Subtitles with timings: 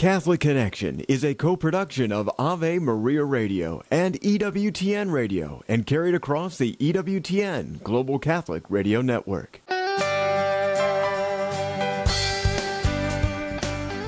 [0.00, 6.14] Catholic Connection is a co production of Ave Maria Radio and EWTN Radio and carried
[6.14, 9.60] across the EWTN Global Catholic Radio Network.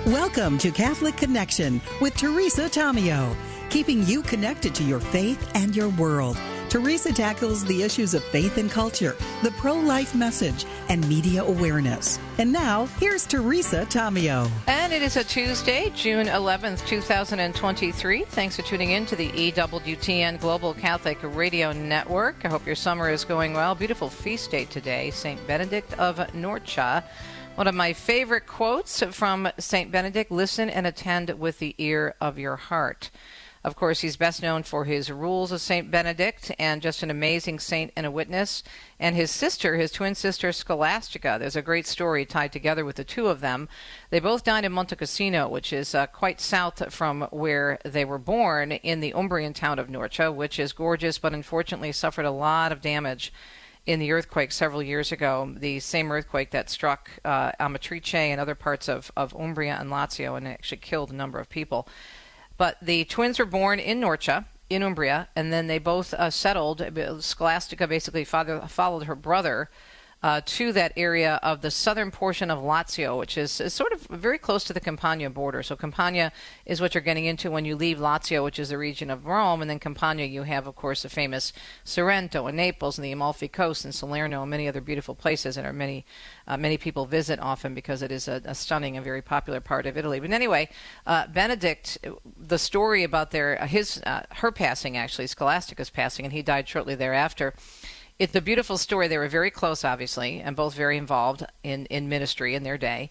[0.06, 3.36] Welcome to Catholic Connection with Teresa Tomeo,
[3.68, 6.38] keeping you connected to your faith and your world.
[6.70, 12.18] Teresa tackles the issues of faith and culture, the pro life message, and media awareness.
[12.36, 14.50] And now, here's Teresa Tomeo.
[14.66, 18.24] And it is a Tuesday, June 11th, 2023.
[18.24, 22.44] Thanks for tuning in to the EWTN Global Catholic Radio Network.
[22.44, 23.74] I hope your summer is going well.
[23.74, 25.44] Beautiful feast day today, St.
[25.46, 27.02] Benedict of Norcia.
[27.54, 29.90] One of my favorite quotes from St.
[29.90, 33.10] Benedict listen and attend with the ear of your heart.
[33.64, 35.88] Of course, he's best known for his rules of St.
[35.88, 38.64] Benedict and just an amazing saint and a witness.
[38.98, 43.04] And his sister, his twin sister Scholastica, there's a great story tied together with the
[43.04, 43.68] two of them.
[44.10, 48.18] They both died in Monte Cassino, which is uh, quite south from where they were
[48.18, 52.72] born in the Umbrian town of Norcia, which is gorgeous but unfortunately suffered a lot
[52.72, 53.32] of damage
[53.86, 58.54] in the earthquake several years ago, the same earthquake that struck uh, Amatrice and other
[58.54, 61.88] parts of, of Umbria and Lazio and actually killed a number of people.
[62.62, 66.80] But the twins were born in Norcia, in Umbria, and then they both uh, settled.
[67.18, 69.68] Scholastica basically father, followed her brother
[70.22, 74.02] uh, to that area of the southern portion of Lazio, which is, is, sort of
[74.02, 75.62] very close to the Campania border.
[75.62, 76.32] So Campania
[76.64, 79.60] is what you're getting into when you leave Lazio, which is the region of Rome,
[79.60, 81.52] and then Campania you have, of course, the famous
[81.84, 85.64] Sorrento and Naples and the Amalfi Coast and Salerno and many other beautiful places that
[85.64, 86.04] are many
[86.46, 89.86] uh, many people visit often because it is a, a, stunning and very popular part
[89.86, 90.18] of Italy.
[90.18, 90.68] But anyway,
[91.06, 91.98] uh, Benedict,
[92.36, 96.94] the story about their his uh, her passing actually, Scholastica's passing, and he died shortly
[96.94, 97.54] thereafter
[98.18, 99.08] it's a beautiful story.
[99.08, 103.10] They were very close, obviously, and both very involved in, in ministry in their day.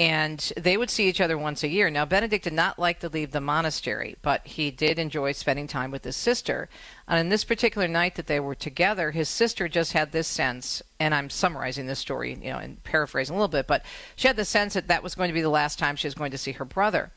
[0.00, 1.90] And they would see each other once a year.
[1.90, 5.90] Now, Benedict did not like to leave the monastery, but he did enjoy spending time
[5.90, 6.68] with his sister.
[7.08, 10.82] And in this particular night that they were together, his sister just had this sense,
[11.00, 13.84] and I'm summarizing this story, you know, and paraphrasing a little bit, but
[14.14, 16.14] she had the sense that that was going to be the last time she was
[16.14, 17.10] going to see her brother.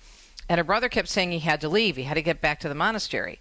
[0.49, 2.69] And her brother kept saying he had to leave, he had to get back to
[2.69, 3.39] the monastery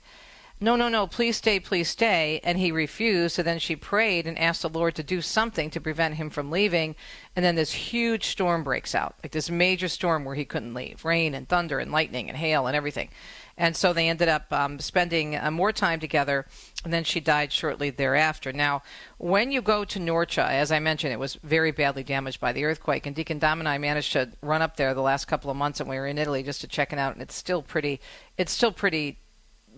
[0.62, 2.40] no, no, no, please stay, please stay.
[2.44, 3.36] And he refused.
[3.36, 6.50] So then she prayed and asked the Lord to do something to prevent him from
[6.50, 6.96] leaving.
[7.34, 11.04] And then this huge storm breaks out, like this major storm where he couldn't leave
[11.04, 13.08] rain and thunder and lightning and hail and everything.
[13.56, 16.46] And so they ended up um, spending uh, more time together.
[16.82, 18.52] And then she died shortly thereafter.
[18.52, 18.82] Now,
[19.18, 22.64] when you go to Norcia, as I mentioned, it was very badly damaged by the
[22.64, 23.06] earthquake.
[23.06, 25.78] And Deacon Dom and I managed to run up there the last couple of months,
[25.78, 27.12] and we were in Italy just to check it out.
[27.12, 28.00] And it's still pretty,
[28.38, 29.18] it's still pretty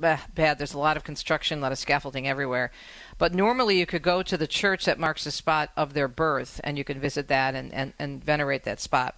[0.02, 0.58] bad.
[0.58, 2.70] There's a lot of construction, a lot of scaffolding everywhere.
[3.16, 6.60] But normally you could go to the church that marks the spot of their birth
[6.62, 9.16] and you can visit that and, and, and venerate that spot.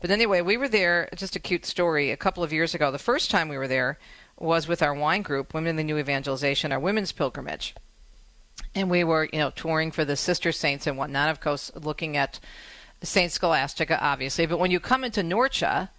[0.00, 2.90] But anyway, we were there, just a cute story, a couple of years ago.
[2.90, 3.98] The first time we were there
[4.38, 7.74] was with our wine group, Women in the New Evangelization, our women's pilgrimage.
[8.74, 12.16] And we were, you know, touring for the sister saints and whatnot, of course, looking
[12.16, 12.40] at
[13.02, 14.46] Saint Scholastica, obviously.
[14.46, 15.90] But when you come into Norcia,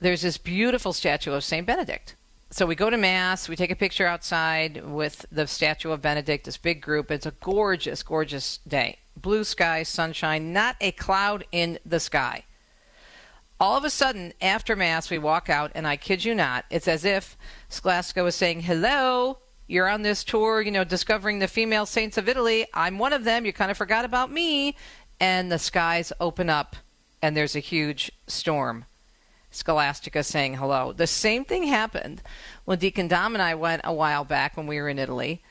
[0.00, 2.16] there's this beautiful statue of Saint Benedict
[2.52, 6.44] so we go to mass we take a picture outside with the statue of benedict
[6.44, 7.10] this big group.
[7.10, 8.98] It's a gorgeous gorgeous day.
[9.16, 12.44] Blue sky sunshine not a cloud in the sky.
[13.60, 16.88] All of a sudden after mass we walk out and i kid you not it's
[16.88, 17.36] as if
[17.68, 22.28] scholastica was saying hello you're on this tour you know discovering the female saints of
[22.28, 22.66] italy.
[22.74, 23.46] I'm one of them.
[23.46, 24.76] You kind of forgot about me.
[25.20, 26.74] And the skies open up
[27.22, 28.86] and there's a huge storm
[29.50, 30.92] Scholastica saying hello.
[30.92, 32.22] The same thing happened
[32.64, 35.42] when Deacon Dom and I went a while back when we were in Italy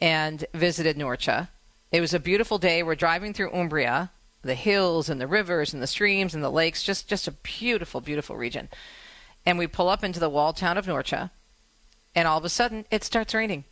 [0.00, 1.48] and visited Norcia.
[1.90, 2.82] It was a beautiful day.
[2.82, 4.10] We're driving through Umbria,
[4.42, 8.00] the hills and the rivers and the streams and the lakes, just, just a beautiful,
[8.00, 8.68] beautiful region.
[9.44, 11.30] And we pull up into the walled town of Norcia,
[12.14, 13.64] and all of a sudden it starts raining.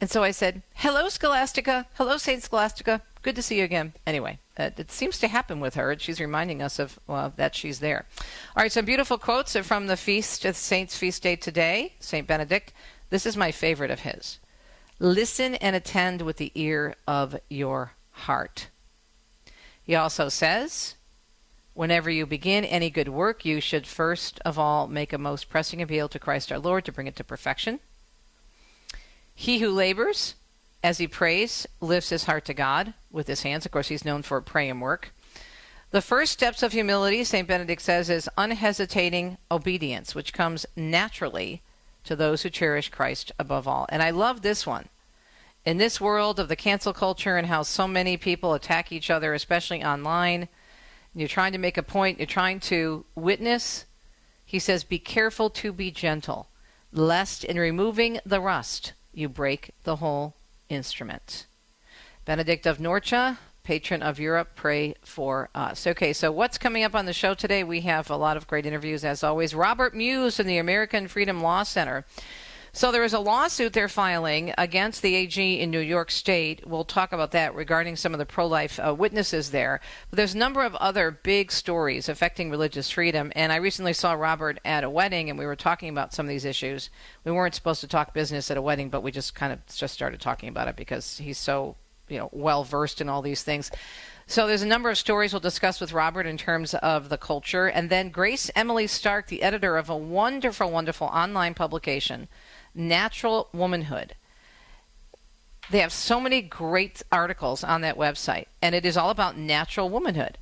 [0.00, 1.86] And so I said, Hello, Scholastica.
[1.94, 2.42] Hello, St.
[2.42, 3.02] Scholastica.
[3.22, 3.92] Good to see you again.
[4.04, 5.92] Anyway, uh, it seems to happen with her.
[5.92, 8.06] and She's reminding us of well, that she's there.
[8.56, 12.72] All right, some beautiful quotes from the feast, the Saint's feast day today, Saint Benedict.
[13.10, 14.38] This is my favorite of his.
[14.98, 18.68] Listen and attend with the ear of your heart.
[19.82, 20.96] He also says,
[21.74, 25.80] Whenever you begin any good work, you should first of all make a most pressing
[25.80, 27.80] appeal to Christ our Lord to bring it to perfection.
[29.34, 30.34] He who labors
[30.82, 33.64] as he prays, lifts his heart to God with his hands.
[33.64, 35.14] Of course, he's known for praying work.
[35.90, 37.46] The first steps of humility, St.
[37.46, 41.62] Benedict says, is unhesitating obedience, which comes naturally
[42.04, 43.86] to those who cherish Christ above all.
[43.90, 44.88] And I love this one.
[45.64, 49.34] In this world of the cancel culture and how so many people attack each other,
[49.34, 50.48] especially online,
[51.14, 53.84] you're trying to make a point, you're trying to witness
[54.44, 56.48] He says, Be careful to be gentle,
[56.92, 60.34] lest in removing the rust you break the whole
[60.72, 61.46] instrument.
[62.24, 65.86] Benedict of Norcia, patron of Europe, pray for us.
[65.86, 67.62] Okay, so what's coming up on the show today?
[67.62, 69.54] We have a lot of great interviews, as always.
[69.54, 72.04] Robert Muise from the American Freedom Law Center.
[72.74, 76.66] So there is a lawsuit they're filing against the AG in New York State.
[76.66, 79.78] We'll talk about that regarding some of the pro-life uh, witnesses there.
[80.08, 83.30] But there's a number of other big stories affecting religious freedom.
[83.36, 86.30] And I recently saw Robert at a wedding, and we were talking about some of
[86.30, 86.88] these issues.
[87.24, 89.92] We weren't supposed to talk business at a wedding, but we just kind of just
[89.92, 91.76] started talking about it because he's so
[92.08, 93.70] you know well versed in all these things.
[94.26, 97.66] So there's a number of stories we'll discuss with Robert in terms of the culture,
[97.66, 102.28] and then Grace Emily Stark, the editor of a wonderful, wonderful online publication
[102.74, 104.14] Natural Womanhood.
[105.70, 109.88] They have so many great articles on that website, and it is all about natural
[109.88, 110.38] womanhood.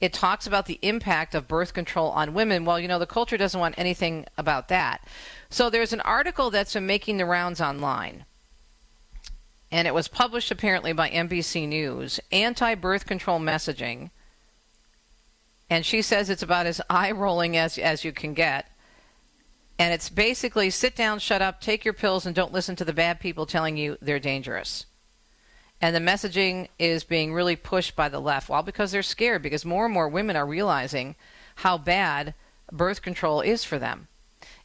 [0.00, 2.64] It talks about the impact of birth control on women.
[2.64, 5.06] Well, you know, the culture doesn't want anything about that.
[5.50, 8.24] So there's an article that's been making the rounds online,
[9.70, 14.10] and it was published apparently by NBC News Anti birth control messaging.
[15.68, 18.66] And she says it's about as eye rolling as, as you can get.
[19.80, 22.92] And it's basically sit down, shut up, take your pills, and don't listen to the
[22.92, 24.84] bad people telling you they're dangerous.
[25.80, 28.50] And the messaging is being really pushed by the left.
[28.50, 31.16] Well, because they're scared, because more and more women are realizing
[31.56, 32.34] how bad
[32.70, 34.08] birth control is for them.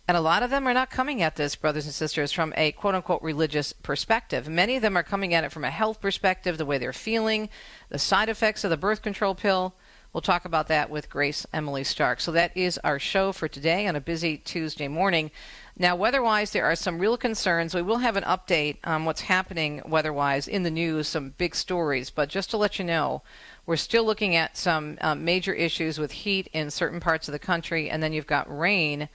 [0.05, 2.73] And a lot of them are not coming at this, brothers and sisters, from a
[2.73, 4.49] quote unquote religious perspective.
[4.49, 7.47] Many of them are coming at it from a health perspective, the way they're feeling,
[7.87, 9.75] the side effects of the birth control pill.
[10.15, 12.21] We'll talk about that with Grace Emily Stark.
[12.21, 15.29] So that is our show for today on a busy Tuesday morning.
[15.77, 17.75] Now, weather-wise, there are some real concerns.
[17.75, 22.11] We will have an update on what's happening weather-wise in the news, some big stories.
[22.11, 23.23] But just to let you know,
[23.65, 27.37] we're still looking at some uh, major issues with heat in certain parts of the
[27.37, 29.09] country, and then you've got rain,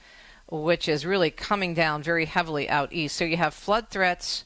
[0.51, 3.15] which is really coming down very heavily out east.
[3.15, 4.45] So you have flood threats.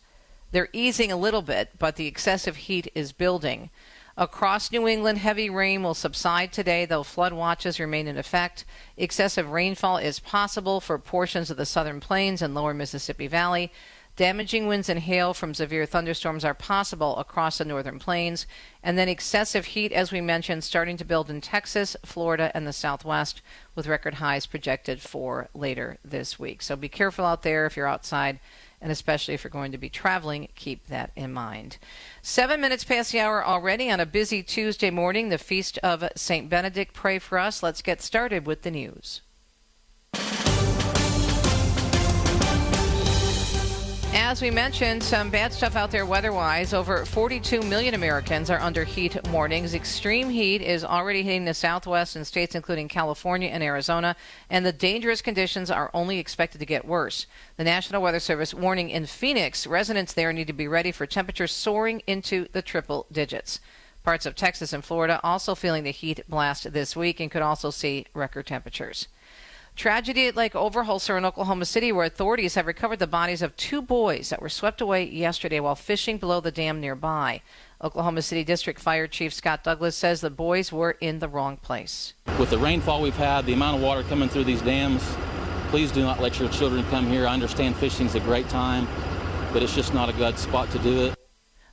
[0.54, 3.72] They're easing a little bit, but the excessive heat is building.
[4.17, 8.63] Across New England, heavy rain will subside today, though flood watches remain in effect.
[8.95, 13.73] Excessive rainfall is possible for portions of the southern plains and lower Mississippi Valley.
[14.15, 18.47] Damaging winds and hail from severe thunderstorms are possible across the northern plains.
[18.81, 22.71] And then excessive heat, as we mentioned, starting to build in Texas, Florida, and the
[22.71, 23.41] southwest,
[23.75, 26.61] with record highs projected for later this week.
[26.61, 28.39] So be careful out there if you're outside
[28.81, 31.77] and especially if you're going to be traveling, keep that in mind.
[32.22, 36.50] Seven minutes past the hour already on a busy Tuesday morning, the feast of St.
[36.50, 36.94] Benedict.
[36.94, 37.63] Pray for us.
[37.63, 39.22] Let's get started with the news.
[44.27, 46.74] As we mentioned, some bad stuff out there weather wise.
[46.74, 49.75] Over 42 million Americans are under heat warnings.
[49.75, 54.16] Extreme heat is already hitting the southwest and states including California and Arizona,
[54.50, 57.27] and the dangerous conditions are only expected to get worse.
[57.57, 61.51] The National Weather Service warning in Phoenix residents there need to be ready for temperatures
[61.51, 63.60] soaring into the triple digits.
[64.04, 67.69] Parts of Texas and Florida also feeling the heat blast this week and could also
[67.69, 69.07] see record temperatures.
[69.75, 73.81] Tragedy at Lake Overholser in Oklahoma City, where authorities have recovered the bodies of two
[73.81, 77.42] boys that were swept away yesterday while fishing below the dam nearby.
[77.83, 82.13] Oklahoma City District Fire Chief Scott Douglas says the boys were in the wrong place.
[82.39, 85.04] With the rainfall we've had, the amount of water coming through these dams,
[85.72, 87.28] please do not let your children come here.
[87.28, 88.88] I understand fishing is a great time,
[89.52, 91.16] but it's just not a good spot to do it.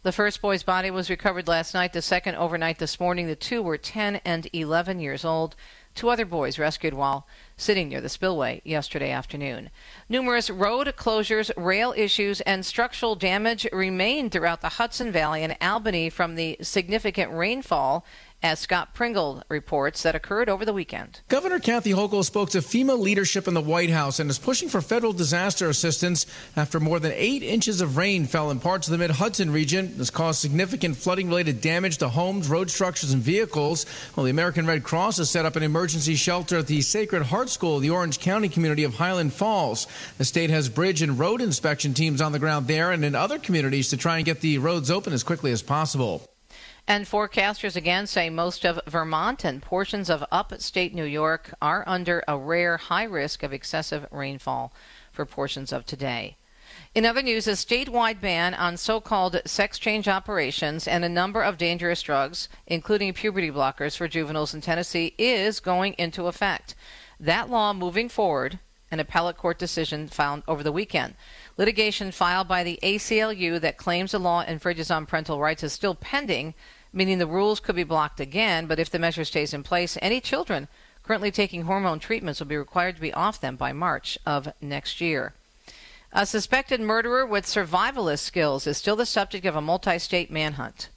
[0.03, 3.29] The first boy's body was recovered last night, the second overnight this morning.
[3.29, 5.55] The two were 10 and 11 years old.
[5.95, 7.29] Two other boys rescued while
[7.63, 9.71] sitting near the spillway yesterday afternoon.
[10.09, 16.11] Numerous road closures, rail issues, and structural damage remain throughout the Hudson Valley and Albany
[16.11, 18.05] from the significant rainfall
[18.43, 21.21] as Scott Pringle reports, that occurred over the weekend.
[21.29, 24.81] Governor Kathy Hochul spoke to FEMA leadership in the White House and is pushing for
[24.81, 26.27] federal disaster assistance
[26.57, 29.97] after more than eight inches of rain fell in parts of the mid Hudson region.
[29.97, 33.87] This caused significant flooding related damage to homes, road structures, and vehicles.
[34.17, 37.51] Well, the American Red Cross has set up an emergency shelter at the Sacred Heart
[37.53, 39.87] School, the Orange County community of Highland Falls.
[40.19, 43.39] The state has bridge and road inspection teams on the ground there and in other
[43.39, 46.29] communities to try and get the roads open as quickly as possible.
[46.89, 52.25] And forecasters again say most of Vermont and portions of upstate New York are under
[52.27, 54.73] a rare high risk of excessive rainfall
[55.13, 56.37] for portions of today.
[56.95, 61.43] In other news, a statewide ban on so called sex change operations and a number
[61.43, 66.75] of dangerous drugs, including puberty blockers for juveniles in Tennessee, is going into effect.
[67.23, 68.59] That law moving forward,
[68.91, 71.15] an appellate court decision found over the weekend.
[71.57, 75.95] Litigation filed by the ACLU that claims the law infringes on parental rights is still
[75.95, 76.53] pending,
[76.93, 80.21] meaning the rules could be blocked again, but if the measure stays in place, any
[80.21, 80.67] children
[81.05, 85.01] currently taking hormone treatments will be required to be off them by March of next
[85.01, 85.33] year.
[86.13, 90.89] A suspected murderer with survivalist skills is still the subject of a multi state manhunt.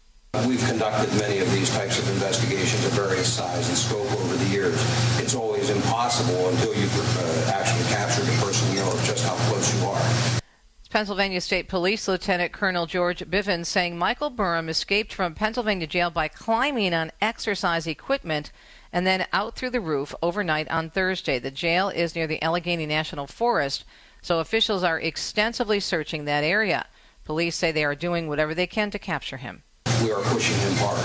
[0.44, 4.50] We've conducted many of these types of investigations of various size and scope over the
[4.50, 4.75] years.
[5.18, 9.74] It's always impossible until you've uh, actually captured the person, you know, just how close
[9.74, 10.42] you are.
[10.89, 16.27] Pennsylvania State Police Lieutenant Colonel George Bivens saying Michael Burham escaped from Pennsylvania jail by
[16.27, 18.51] climbing on exercise equipment
[18.92, 21.39] and then out through the roof overnight on Thursday.
[21.39, 23.86] The jail is near the Allegheny National Forest,
[24.22, 26.88] so officials are extensively searching that area.
[27.24, 29.63] Police say they are doing whatever they can to capture him
[30.04, 31.00] we are pushing him hard.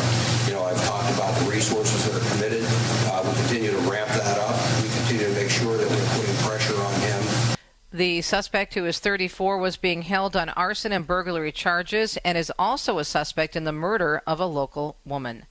[0.48, 2.64] You know, I've talked about the resources that are committed.
[3.06, 4.56] Uh, we continue to ramp that up.
[4.82, 7.56] We continue to make sure that we're putting pressure on him.
[7.92, 12.52] The suspect, who is 34, was being held on arson and burglary charges and is
[12.58, 15.46] also a suspect in the murder of a local woman.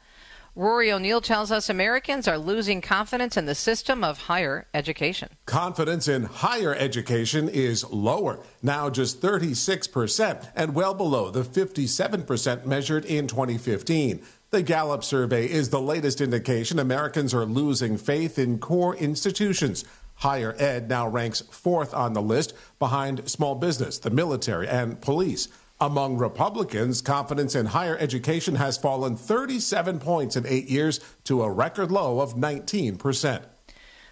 [0.59, 5.29] Rory O'Neill tells us Americans are losing confidence in the system of higher education.
[5.45, 13.05] Confidence in higher education is lower, now just 36%, and well below the 57% measured
[13.05, 14.21] in 2015.
[14.49, 19.85] The Gallup survey is the latest indication Americans are losing faith in core institutions.
[20.15, 25.47] Higher ed now ranks fourth on the list behind small business, the military, and police.
[25.81, 31.49] Among Republicans, confidence in higher education has fallen 37 points in eight years to a
[31.49, 33.45] record low of 19%.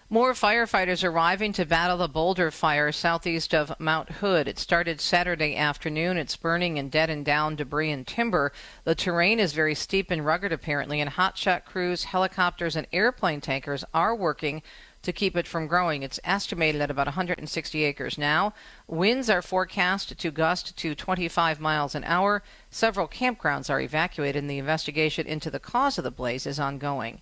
[0.10, 4.48] More firefighters arriving to battle the Boulder fire southeast of Mount Hood.
[4.48, 6.16] It started Saturday afternoon.
[6.16, 8.54] It's burning and dead and down debris and timber.
[8.86, 13.84] The terrain is very steep and rugged, apparently, and hotshot crews, helicopters, and airplane tankers
[13.94, 14.62] are working
[15.08, 16.04] to keep it from growing.
[16.04, 18.54] It's estimated at about 160 acres now.
[18.88, 22.44] Winds are forecast to gust to 25 miles an hour.
[22.70, 27.22] Several campgrounds are evacuated, and the investigation into the cause of the blaze is ongoing.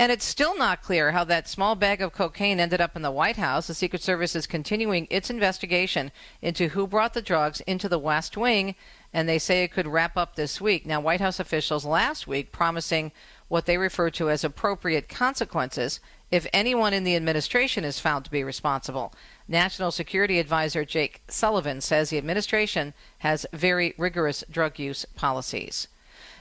[0.00, 3.12] And it's still not clear how that small bag of cocaine ended up in the
[3.12, 3.68] White House.
[3.68, 6.10] The Secret Service is continuing its investigation
[6.40, 8.74] into who brought the drugs into the West Wing,
[9.12, 10.86] and they say it could wrap up this week.
[10.86, 13.12] Now, White House officials last week promising
[13.52, 18.30] what they refer to as appropriate consequences if anyone in the administration is found to
[18.30, 19.12] be responsible.
[19.46, 25.88] National Security Advisor Jake Sullivan says the administration has very rigorous drug use policies.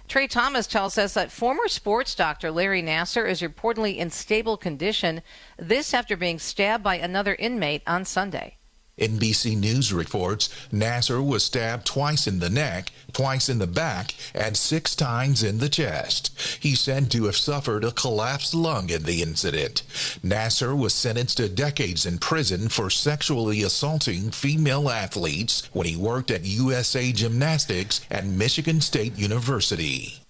[0.07, 5.21] Trey Thomas tells us that former sports doctor Larry Nassar is reportedly in stable condition,
[5.57, 8.55] this after being stabbed by another inmate on Sunday.
[9.01, 14.55] NBC News reports Nassar was stabbed twice in the neck, twice in the back, and
[14.55, 16.31] six times in the chest.
[16.59, 19.83] He's said to have suffered a collapsed lung in the incident.
[20.23, 26.31] Nassar was sentenced to decades in prison for sexually assaulting female athletes when he worked
[26.31, 30.21] at USA Gymnastics at Michigan State University.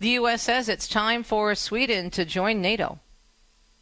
[0.00, 0.42] The U.S.
[0.42, 3.00] says it's time for Sweden to join NATO.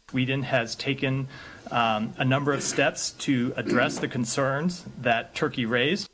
[0.09, 1.27] Sweden has taken
[1.71, 6.09] um, a number of steps to address the concerns that Turkey raised.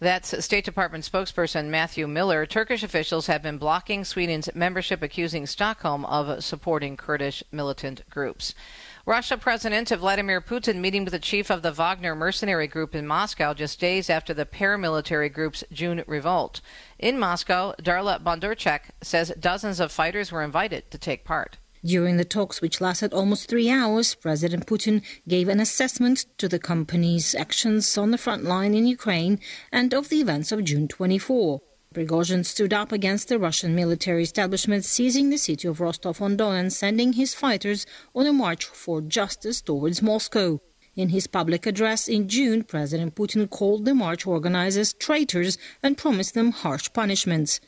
[0.00, 2.46] That's State Department spokesperson Matthew Miller.
[2.46, 8.54] Turkish officials have been blocking Sweden's membership, accusing Stockholm of supporting Kurdish militant groups.
[9.06, 13.54] Russia President Vladimir Putin meeting with the chief of the Wagner mercenary group in Moscow
[13.54, 16.60] just days after the paramilitary group's June revolt.
[16.98, 21.56] In Moscow, Darla Bondarchuk says dozens of fighters were invited to take part.
[21.84, 26.58] During the talks, which lasted almost three hours, President Putin gave an assessment to the
[26.58, 29.38] company's actions on the front line in Ukraine
[29.70, 31.60] and of the events of June 24.
[31.94, 37.12] Prigozhin stood up against the Russian military establishment, seizing the city of Rostov-on-Don and sending
[37.12, 40.60] his fighters on a march for justice towards Moscow.
[40.96, 46.34] In his public address in June, President Putin called the march organizers traitors and promised
[46.34, 47.60] them harsh punishments.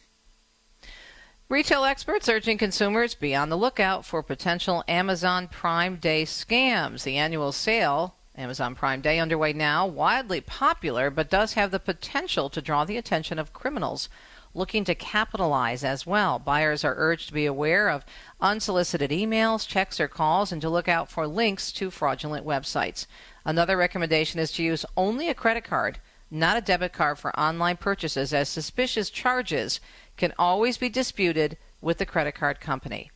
[1.50, 7.02] Retail experts urging consumers be on the lookout for potential Amazon Prime Day scams.
[7.02, 12.50] The annual sale, Amazon Prime Day, underway now, widely popular, but does have the potential
[12.50, 14.08] to draw the attention of criminals
[14.54, 16.38] looking to capitalize as well.
[16.38, 18.04] Buyers are urged to be aware of
[18.40, 23.06] unsolicited emails, checks, or calls and to look out for links to fraudulent websites.
[23.44, 25.98] Another recommendation is to use only a credit card,
[26.30, 29.80] not a debit card for online purchases, as suspicious charges
[30.16, 33.10] can always be disputed with the credit card company.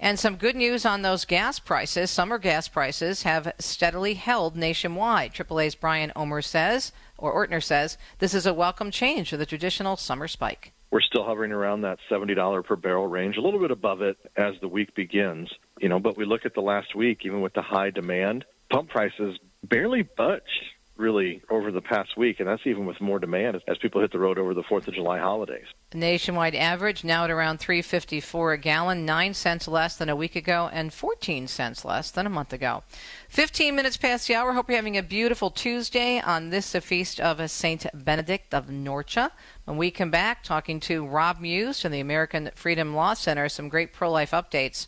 [0.00, 2.10] And some good news on those gas prices.
[2.10, 5.34] Summer gas prices have steadily held nationwide.
[5.34, 9.96] AAA's Brian Omer says, or Ortner says, this is a welcome change for the traditional
[9.96, 10.72] summer spike.
[10.92, 14.54] We're still hovering around that $70 per barrel range, a little bit above it as
[14.60, 15.50] the week begins.
[15.80, 18.90] You know, but we look at the last week, even with the high demand, pump
[18.90, 20.64] prices barely budged
[20.98, 24.18] really over the past week, and that's even with more demand as people hit the
[24.18, 25.64] road over the 4th of July holidays.
[25.94, 30.68] Nationwide average now at around 354 a gallon, 9 cents less than a week ago
[30.72, 32.82] and 14 cents less than a month ago.
[33.28, 34.52] 15 minutes past the hour.
[34.52, 39.30] Hope you're having a beautiful Tuesday on this the feast of Saint Benedict of Norcia.
[39.64, 43.68] When we come back, talking to Rob Muise from the American Freedom Law Center, some
[43.68, 44.86] great pro-life updates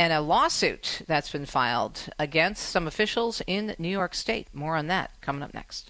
[0.00, 4.48] and a lawsuit that's been filed against some officials in New York State.
[4.54, 5.89] More on that coming up next.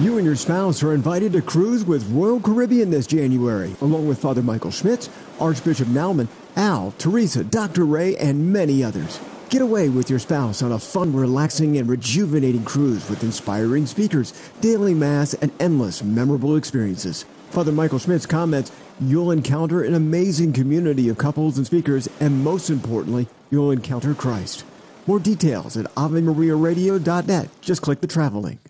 [0.00, 4.18] You and your spouse are invited to cruise with Royal Caribbean this January, along with
[4.18, 7.84] Father Michael Schmitz, Archbishop Naumann, Al, Teresa, Dr.
[7.84, 9.20] Ray, and many others.
[9.50, 14.32] Get away with your spouse on a fun, relaxing, and rejuvenating cruise with inspiring speakers,
[14.60, 17.24] daily mass, and endless memorable experiences.
[17.50, 22.70] Father Michael Schmitz comments, you'll encounter an amazing community of couples and speakers, and most
[22.70, 24.64] importantly, you'll encounter Christ.
[25.06, 27.48] More details at AveMariaRadio.net.
[27.60, 28.60] Just click the travel link.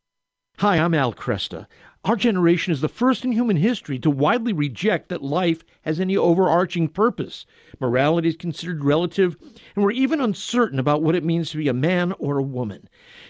[0.58, 1.66] Hi, I'm Al Kresta.
[2.04, 6.16] Our generation is the first in human history to widely reject that life has any
[6.16, 7.46] overarching purpose.
[7.80, 9.36] Morality is considered relative,
[9.76, 12.88] and we're even uncertain about what it means to be a man or a woman.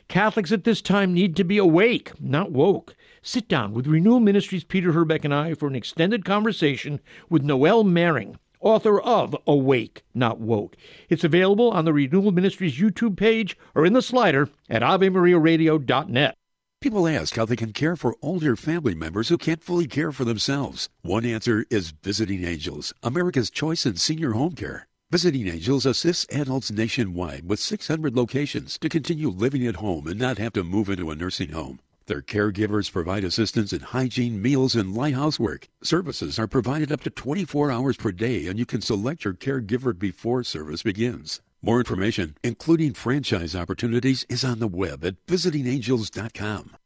[0.08, 2.94] Catholics at this time need to be awake, not woke.
[3.20, 7.84] Sit down with Renewal Ministries Peter Herbeck and I for an extended conversation with Noelle
[7.84, 10.76] Mering, author of Awake, Not Woke.
[11.08, 16.34] It's available on the Renewal Ministries YouTube page or in the slider at AveMariaRadio.net.
[16.80, 20.24] People ask how they can care for older family members who can't fully care for
[20.24, 20.88] themselves.
[21.02, 24.88] One answer is Visiting Angels, America's choice in senior home care.
[25.10, 30.38] Visiting Angels assists adults nationwide with 600 locations to continue living at home and not
[30.38, 31.78] have to move into a nursing home.
[32.06, 35.68] Their caregivers provide assistance in hygiene, meals, and light housework.
[35.82, 39.96] Services are provided up to 24 hours per day, and you can select your caregiver
[39.96, 41.40] before service begins.
[41.62, 46.76] More information, including franchise opportunities, is on the web at visitingangels.com.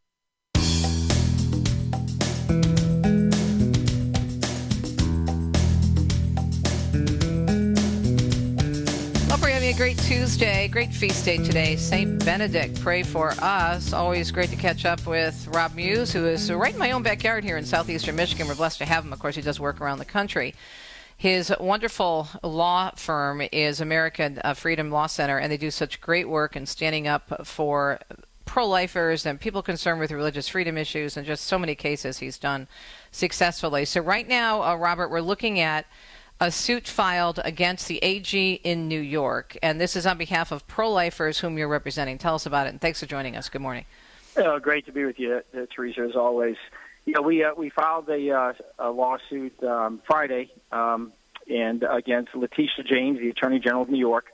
[9.77, 11.77] great Tuesday, great feast day today.
[11.77, 12.25] St.
[12.25, 13.93] Benedict, pray for us.
[13.93, 17.45] Always great to catch up with Rob Muise, who is right in my own backyard
[17.45, 18.49] here in southeastern Michigan.
[18.49, 19.13] We're blessed to have him.
[19.13, 20.55] Of course, he does work around the country.
[21.19, 26.27] His wonderful law firm is American uh, Freedom Law Center, and they do such great
[26.27, 27.99] work in standing up for
[28.47, 32.39] pro lifers and people concerned with religious freedom issues, and just so many cases he's
[32.39, 32.67] done
[33.11, 33.85] successfully.
[33.85, 35.85] So, right now, uh, Robert, we're looking at
[36.41, 40.67] a suit filed against the AG in New York, and this is on behalf of
[40.67, 42.19] pro lifers whom you're representing.
[42.19, 43.49] Tell us about it, and thanks for joining us.
[43.49, 43.85] Good morning.
[44.37, 46.57] Uh, great to be with you, uh, Teresa, as always.
[47.07, 51.13] Yeah, we uh, we filed a, uh, a lawsuit um, Friday, um,
[51.49, 54.27] and against Letitia James, the Attorney General of New York.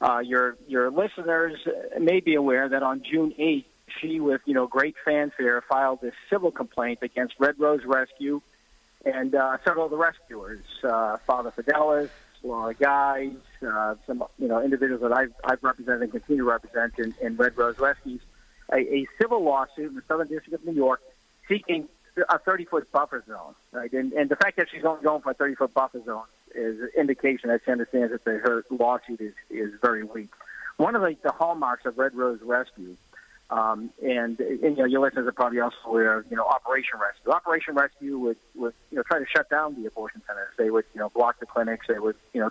[0.00, 1.58] Uh, your your listeners
[1.98, 3.66] may be aware that on June 8th,
[4.00, 8.40] she, with you know great fanfare, filed this civil complaint against Red Rose Rescue
[9.04, 12.10] and uh, several of the rescuers, uh, Father Fidelis,
[12.42, 13.32] Laura Gies,
[13.66, 17.36] uh, some you know individuals that I've, I've represented and continue to represent in, in
[17.36, 18.20] Red Rose Rescues,
[18.72, 21.00] a, a civil lawsuit in the Southern District of New York
[21.48, 21.88] seeking
[22.28, 23.54] a 30 foot buffer zone.
[23.72, 23.92] Right?
[23.92, 26.80] And, and the fact that she's only going for a 30 foot buffer zone is
[26.80, 30.30] an indication that she understands that the, her lawsuit is, is very weak.
[30.76, 32.96] One of the, the hallmarks of Red Rose Rescue,
[33.50, 36.98] um, and, and you know your listeners are probably also aware of you know Operation
[37.00, 37.32] Rescue.
[37.32, 40.48] Operation Rescue would, would you know try to shut down the abortion centers.
[40.56, 41.86] They would you know block the clinics.
[41.88, 42.50] They would you know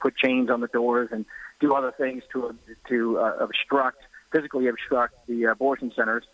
[0.00, 1.24] put chains on the doors and
[1.60, 2.56] do other things to
[2.88, 6.24] to uh, obstruct physically obstruct the abortion centers.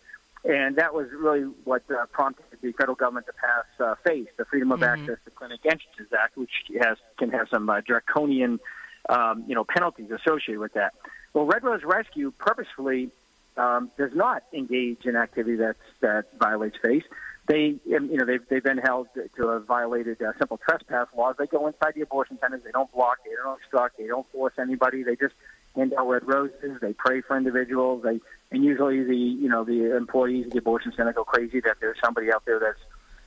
[0.45, 4.43] And that was really what uh, prompted the federal government to pass uh, FACE, the
[4.45, 5.01] Freedom of mm-hmm.
[5.01, 8.59] Access to Clinic Entrances Act, which has can have some uh, draconian,
[9.07, 10.93] um, you know, penalties associated with that.
[11.33, 13.09] Well, Red Rose Rescue purposefully
[13.57, 17.03] um, does not engage in activity that's, that violates FACE.
[17.47, 21.35] They, um, you know, they've, they've been held to have violated uh, simple trespass laws.
[21.37, 22.63] They go inside the abortion centers.
[22.63, 23.17] They don't block.
[23.25, 23.97] They don't obstruct.
[23.97, 25.03] They don't force anybody.
[25.03, 25.33] They just
[25.75, 26.79] hand out red roses.
[26.81, 28.03] They pray for individuals.
[28.03, 31.77] They and usually the you know the employees of the abortion center go crazy that
[31.81, 32.79] there's somebody out there that's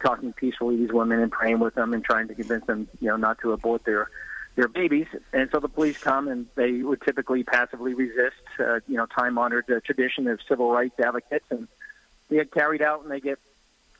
[0.03, 3.09] talking peacefully to these women and praying with them and trying to convince them you
[3.09, 4.09] know not to abort their
[4.57, 5.07] their babies.
[5.33, 9.39] And so the police come and they would typically passively resist uh, you know time
[9.39, 11.69] honored uh, tradition of civil rights advocates and
[12.29, 13.39] they get carried out and they get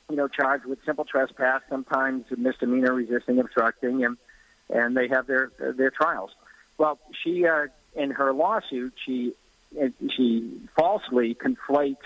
[0.09, 4.17] you know, charged with simple trespass, sometimes misdemeanor resisting, obstructing, and
[4.69, 6.31] and they have their their trials.
[6.79, 9.33] Well, she uh, in her lawsuit, she
[10.11, 11.97] she falsely conflates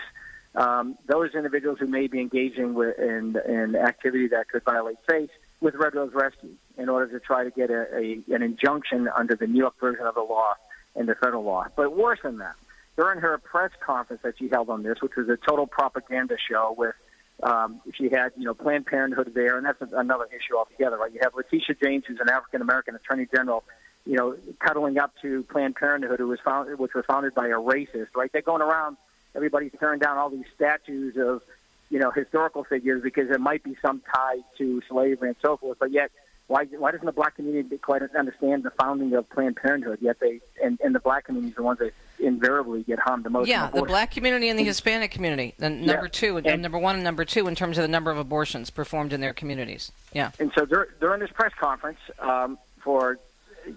[0.55, 5.31] um, those individuals who may be engaging with, in, in activity that could violate FACE
[5.61, 9.37] with Red Rose Rescue in order to try to get a, a, an injunction under
[9.37, 10.55] the New York version of the law
[10.97, 11.67] and the federal law.
[11.77, 12.57] But worse than that,
[12.97, 16.75] during her press conference that she held on this, which was a total propaganda show
[16.77, 16.95] with
[17.43, 21.13] um, she had, you know, Planned Parenthood there, and that's another issue altogether, right?
[21.13, 23.65] You have Letitia James, who's an African American Attorney General,
[24.05, 27.57] you know, cuddling up to Planned Parenthood, who was found, which was founded by a
[27.57, 28.31] racist, right?
[28.33, 28.99] They're going around
[29.35, 31.43] everybody's tearing down all these statues of,
[31.91, 35.79] you know, historical figures because there might be some tie to slavery and so forth.
[35.79, 36.11] But yet,
[36.47, 39.99] why why doesn't the black community quite understand the founding of Planned Parenthood?
[40.01, 43.31] Yet they and, and the black community is the ones that invariably get harmed the
[43.31, 43.49] most.
[43.49, 45.55] Yeah, the black community and the Hispanic community.
[45.61, 46.11] And number yeah.
[46.13, 49.13] two, and, number one and number two in terms of the number of abortions performed
[49.13, 49.93] in their communities.
[50.13, 50.31] Yeah.
[50.39, 53.19] And so dur- during this press conference, um, for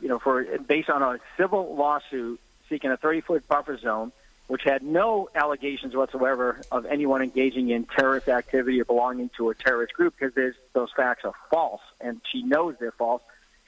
[0.02, 4.12] you know, for based on a civil lawsuit seeking a 30 foot buffer zone
[4.48, 9.56] which had no allegations whatsoever of anyone engaging in terrorist activity or belonging to a
[9.56, 13.22] terrorist group because those facts are false, and she knows they're false.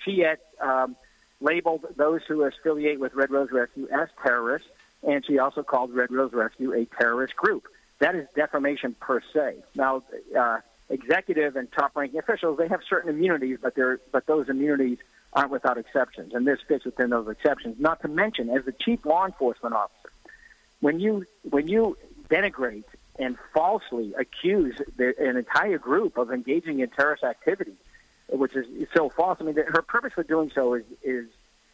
[0.04, 0.96] She yet um,
[1.40, 4.68] labeled those who affiliate with Red Rose Rescue as terrorists,
[5.08, 7.68] and she also called Red Rose Rescue a terrorist group.
[8.00, 9.64] That is defamation per se.
[9.76, 10.04] Now,
[10.38, 10.60] uh,
[10.90, 14.98] executive and top-ranking officials they have certain immunities, but they're but those immunities
[15.34, 17.76] aren't without exceptions, and this fits within those exceptions.
[17.80, 20.05] Not to mention, as the chief law enforcement officer,
[20.80, 21.98] when you when you
[22.30, 22.84] denigrate
[23.18, 27.76] and falsely accuse the, an entire group of engaging in terrorist activity,
[28.30, 29.38] which is, so false.
[29.40, 31.28] I mean, her purpose for doing so is is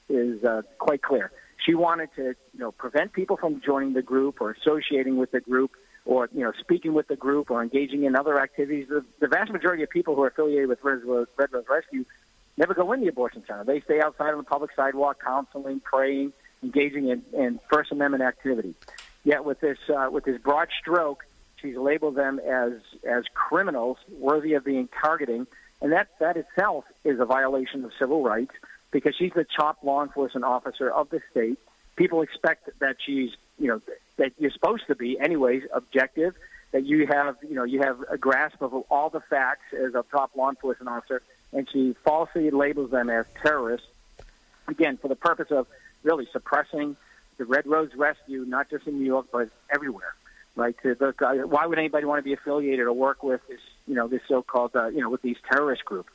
[0.09, 1.31] is uh, quite clear.
[1.65, 5.39] She wanted to, you know, prevent people from joining the group or associating with the
[5.39, 5.71] group
[6.05, 8.87] or, you know, speaking with the group or engaging in other activities.
[8.89, 12.05] The, the vast majority of people who are affiliated with Red Rose, Red Rose Rescue
[12.57, 13.63] never go in the abortion center.
[13.63, 16.33] They stay outside on the public sidewalk, counseling, praying,
[16.63, 18.75] engaging in, in First Amendment activity.
[19.23, 21.25] Yet with this uh, with this broad stroke,
[21.61, 22.73] she's labeled them as
[23.07, 25.45] as criminals worthy of being targeting,
[25.81, 28.53] and that that itself is a violation of civil rights
[28.89, 31.59] because she's the top law enforcement officer of the state.
[31.95, 33.81] People expect that she's you know
[34.17, 36.33] that you're supposed to be anyways objective,
[36.71, 40.03] that you have you know you have a grasp of all the facts as a
[40.11, 41.21] top law enforcement officer,
[41.53, 43.87] and she falsely labels them as terrorists.
[44.67, 45.67] Again, for the purpose of
[46.03, 46.95] really suppressing
[47.37, 50.13] the Red Rose Rescue, not just in New York, but everywhere.
[50.55, 50.75] Right?
[50.83, 53.95] To the, uh, why would anybody want to be affiliated or work with this, you
[53.95, 56.09] know, this so-called, uh, you know, with these terrorist groups?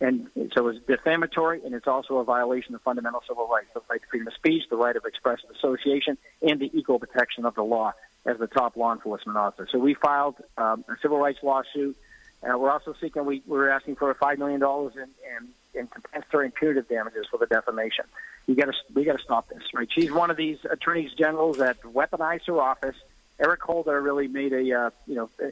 [0.00, 4.00] And so it's defamatory, and it's also a violation of fundamental civil rights: the right
[4.00, 7.62] to freedom of speech, the right of expressive association, and the equal protection of the
[7.62, 7.92] law
[8.24, 9.68] as the top law enforcement officer.
[9.70, 11.96] So we filed um, a civil rights lawsuit.
[12.42, 16.46] Uh, we're also seeking we we're asking for five million dollars in, in in compensatory
[16.46, 18.04] and punitive damages for the defamation.
[18.46, 19.88] You got to we got to stop this, right?
[19.90, 22.96] She's one of these attorneys generals that weaponized her office.
[23.38, 25.50] Eric Holder really made a uh, you know uh,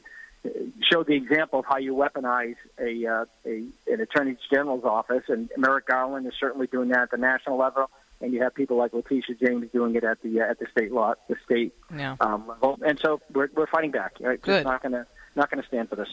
[0.82, 5.50] showed the example of how you weaponize a, uh, a an attorney general's office, and
[5.56, 7.90] Merrick Garland is certainly doing that at the national level.
[8.20, 10.90] And you have people like Letitia James doing it at the uh, at the state
[10.92, 12.16] law, the state yeah.
[12.20, 14.14] um, level, and so we're we're fighting back.
[14.20, 14.40] Right?
[14.40, 14.64] Good.
[14.64, 16.08] We're not going to not going to stand for this.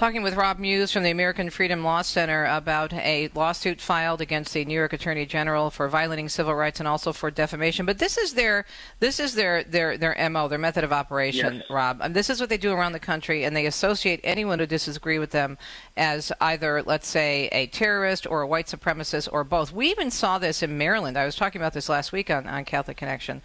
[0.00, 4.54] Talking with Rob Muise from the American Freedom Law Center about a lawsuit filed against
[4.54, 7.84] the New York Attorney General for violating civil rights and also for defamation.
[7.84, 8.64] But this is their
[9.00, 11.64] this is their their their mo, their method of operation, yes.
[11.68, 12.00] Rob.
[12.00, 15.20] And this is what they do around the country, and they associate anyone who disagrees
[15.20, 15.58] with them
[15.98, 19.70] as either, let's say, a terrorist or a white supremacist or both.
[19.70, 21.18] We even saw this in Maryland.
[21.18, 23.42] I was talking about this last week on, on Catholic Connection.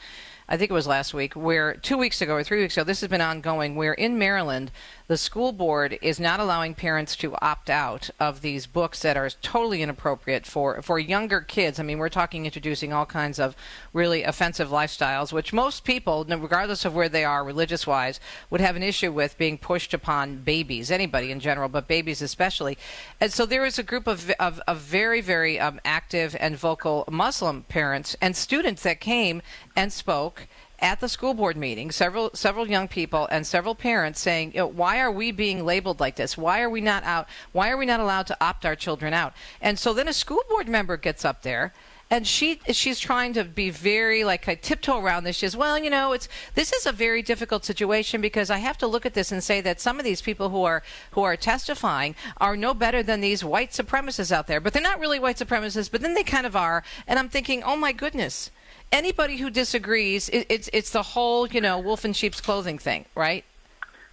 [0.47, 3.01] I think it was last week, where two weeks ago or three weeks ago, this
[3.01, 4.71] has been ongoing, where in Maryland,
[5.07, 9.29] the school board is not allowing parents to opt out of these books that are
[9.29, 11.79] totally inappropriate for, for younger kids.
[11.79, 13.55] I mean, we're talking introducing all kinds of
[13.93, 18.75] really offensive lifestyles, which most people, regardless of where they are religious wise, would have
[18.75, 22.77] an issue with being pushed upon babies, anybody in general, but babies especially.
[23.21, 27.05] And so there is a group of, of, of very, very um, active and vocal
[27.11, 29.43] Muslim parents and students that came
[29.75, 30.47] and spoke
[30.79, 34.67] at the school board meeting, several several young people and several parents saying, you know,
[34.67, 36.37] "Why are we being labeled like this?
[36.37, 37.27] Why are we not out?
[37.51, 40.43] Why are we not allowed to opt our children out?" And so then a school
[40.49, 41.73] board member gets up there
[42.11, 45.37] and she she's trying to be very like I tiptoe around this.
[45.37, 48.77] She says, "Well, you know, it's this is a very difficult situation because I have
[48.79, 51.35] to look at this and say that some of these people who are who are
[51.35, 55.37] testifying are no better than these white supremacists out there, but they're not really white
[55.37, 58.51] supremacists, but then they kind of are." And I'm thinking, "Oh my goodness."
[58.91, 63.05] Anybody who disagrees, it, it's it's the whole you know wolf in sheep's clothing thing,
[63.15, 63.43] right?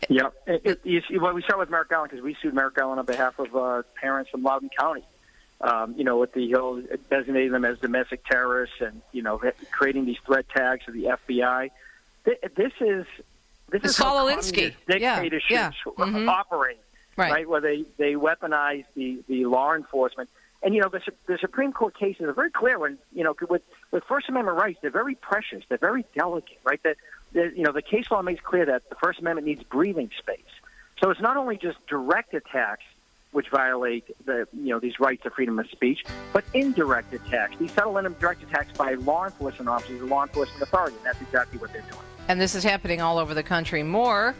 [0.08, 2.98] Yeah, it, it, see, well, we start with Merrick Garland because we sued Merrick Garland
[2.98, 5.04] on behalf of uh, parents from Loudoun County.
[5.60, 10.06] Um, you know, with the whole designating them as domestic terrorists and you know creating
[10.06, 11.70] these threat tags to the FBI.
[12.24, 13.06] This is
[13.70, 15.46] this is Saul how dictatorships yeah.
[15.48, 15.70] yeah.
[15.86, 16.28] Mm-hmm.
[16.28, 16.78] operate,
[17.16, 17.32] right.
[17.32, 17.48] right?
[17.48, 20.28] Where they they weaponize the the law enforcement.
[20.62, 23.62] And you know the, the Supreme Court cases are very clear when you know with
[23.90, 26.96] with First Amendment rights they're very precious they're very delicate right that
[27.34, 30.40] you know the case law makes clear that the First Amendment needs breathing space
[31.02, 32.84] so it's not only just direct attacks
[33.32, 37.56] which violate the you know these rights of freedom of speech, but indirect attacks.
[37.58, 40.98] These subtle and indirect attacks by law enforcement officers law enforcement authorities.
[40.98, 42.02] And that's exactly what they're doing.
[42.28, 43.82] And this is happening all over the country.
[43.82, 44.34] More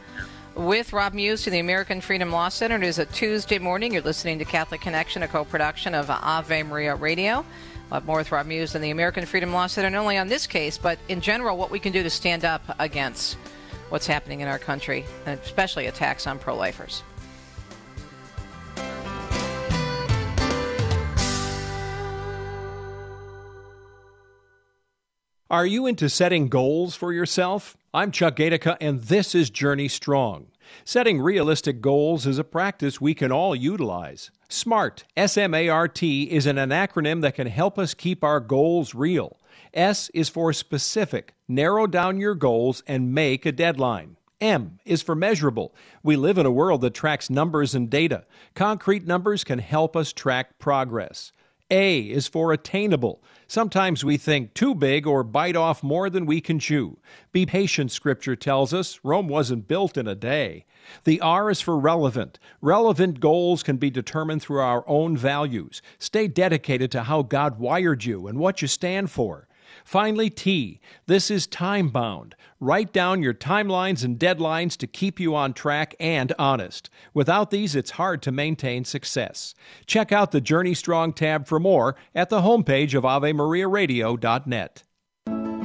[0.54, 2.76] with Rob Muise to the American Freedom Law Center.
[2.76, 3.94] It is a Tuesday morning.
[3.94, 7.44] You're listening to Catholic Connection, a co-production of Ave Maria Radio.
[7.90, 10.46] We'll more with Rob Muise and the American Freedom Law Center, not only on this
[10.46, 13.36] case, but in general, what we can do to stand up against
[13.88, 17.02] what's happening in our country, and especially attacks on pro-lifers.
[25.50, 27.76] Are you into setting goals for yourself?
[27.94, 30.46] I'm Chuck Gatica, and this is Journey Strong.
[30.82, 34.30] Setting realistic goals is a practice we can all utilize.
[34.48, 38.40] SMART, S M A R T, is an acronym that can help us keep our
[38.40, 39.38] goals real.
[39.74, 44.16] S is for specific, narrow down your goals and make a deadline.
[44.40, 45.74] M is for measurable.
[46.02, 48.24] We live in a world that tracks numbers and data.
[48.54, 51.30] Concrete numbers can help us track progress.
[51.70, 53.22] A is for attainable.
[53.52, 56.96] Sometimes we think too big or bite off more than we can chew.
[57.32, 58.98] Be patient, Scripture tells us.
[59.02, 60.64] Rome wasn't built in a day.
[61.04, 62.38] The R is for relevant.
[62.62, 65.82] Relevant goals can be determined through our own values.
[65.98, 69.46] Stay dedicated to how God wired you and what you stand for.
[69.84, 70.80] Finally, T.
[71.06, 72.34] This is time bound.
[72.60, 76.88] Write down your timelines and deadlines to keep you on track and honest.
[77.12, 79.54] Without these, it's hard to maintain success.
[79.86, 84.82] Check out the Journey Strong tab for more at the homepage of AveMariaRadio.net.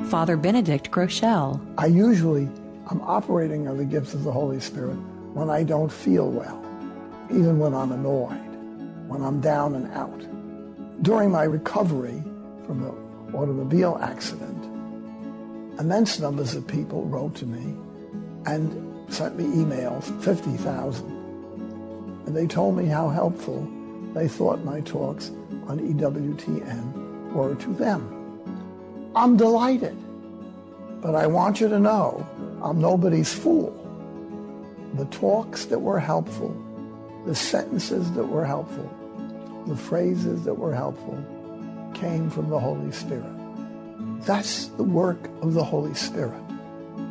[0.10, 1.62] Father Benedict Groeschel.
[1.78, 2.50] I usually
[2.90, 4.96] I'm operating on the gifts of the Holy Spirit
[5.34, 6.64] when I don't feel well,
[7.30, 8.40] even when I'm annoyed,
[9.10, 10.26] when I'm down and out.
[11.04, 12.24] During my recovery
[12.66, 13.07] from the
[13.38, 14.64] automobile accident,
[15.80, 17.76] immense numbers of people wrote to me
[18.46, 21.06] and sent me emails, 50,000.
[22.26, 23.68] And they told me how helpful
[24.14, 25.30] they thought my talks
[25.68, 28.14] on EWTN were to them.
[29.16, 29.96] I'm delighted.
[31.02, 32.26] But I want you to know
[32.62, 33.74] I'm nobody's fool.
[34.96, 36.56] The talks that were helpful,
[37.26, 38.90] the sentences that were helpful,
[39.68, 41.24] the phrases that were helpful,
[42.00, 43.26] came from the Holy Spirit.
[44.22, 46.42] That's the work of the Holy Spirit.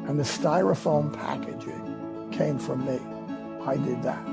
[0.06, 3.00] And the styrofoam packaging came from me.
[3.64, 4.24] I did that.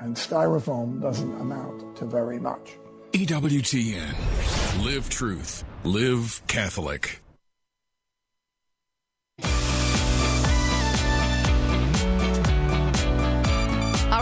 [0.00, 2.76] And styrofoam doesn't amount to very much.
[3.12, 4.84] EWTN.
[4.84, 5.64] Live truth.
[5.84, 7.21] Live Catholic.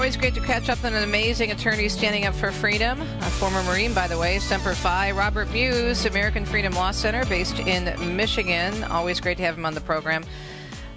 [0.00, 3.02] Always great to catch up with an amazing attorney standing up for freedom.
[3.02, 5.10] A former Marine, by the way, Semper Fi.
[5.10, 8.82] Robert Muise, American Freedom Law Center, based in Michigan.
[8.84, 10.24] Always great to have him on the program.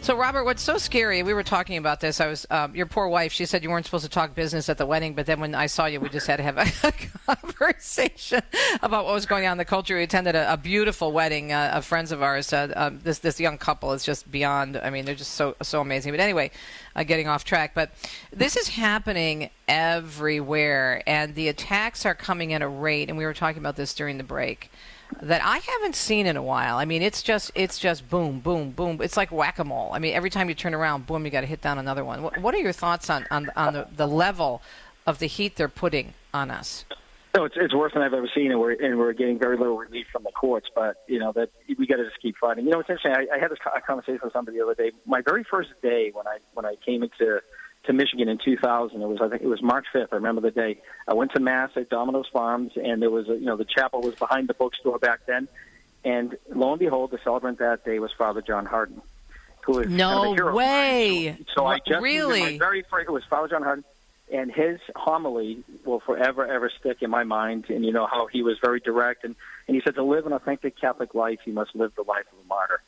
[0.03, 1.23] So, Robert, what's so scary?
[1.23, 2.19] We were talking about this.
[2.19, 3.31] I was um, your poor wife.
[3.31, 5.67] She said you weren't supposed to talk business at the wedding, but then when I
[5.67, 6.91] saw you, we just had to have a,
[7.25, 8.41] conversation
[8.81, 9.95] about what was going on in the culture.
[9.95, 12.51] We attended a, a beautiful wedding uh, of friends of ours.
[12.51, 14.75] Uh, uh, this this young couple is just beyond.
[14.75, 16.11] I mean, they're just so so amazing.
[16.11, 16.51] But anyway,
[16.97, 17.71] uh, getting off track.
[17.73, 17.91] But
[18.33, 23.07] this is happening everywhere, and the attacks are coming at a rate.
[23.07, 24.69] And we were talking about this during the break
[25.21, 26.77] that I haven't seen in a while.
[26.77, 28.99] I mean, it's just it's just boom, boom, boom.
[29.01, 29.91] It's like whack a mole.
[29.93, 32.23] I mean, every time you turn around, boom, you got to hit down another one.
[32.23, 34.61] What, what, are your thoughts on on, on the, the level
[35.05, 36.85] of the heat they're putting on us?
[37.35, 39.77] No, it's it's worse than I've ever seen, and we're and we're getting very little
[39.77, 40.67] relief from the courts.
[40.73, 42.65] But you know that we got to just keep fighting.
[42.65, 43.13] You know, it's interesting.
[43.13, 44.91] I, I had this conversation with somebody the other day.
[45.05, 47.41] My very first day when I when I came into
[47.85, 49.01] to Michigan in 2000.
[49.01, 50.09] It was I think it was March 5th.
[50.11, 50.81] I remember the day.
[51.07, 54.01] I went to mass at Domino's Farms, and there was a, you know the chapel
[54.01, 55.47] was behind the bookstore back then,
[56.03, 59.01] and lo and behold, the celebrant that day was Father John Hardon,
[59.61, 61.37] who is no kind of way.
[61.55, 63.83] So, I just really my very first it was Father John Hardon.
[64.31, 67.65] And his homily will forever, ever stick in my mind.
[67.69, 69.35] And you know how he was very direct, and,
[69.67, 72.43] and he said, to live an authentic Catholic life, you must live the life of
[72.43, 72.79] a martyr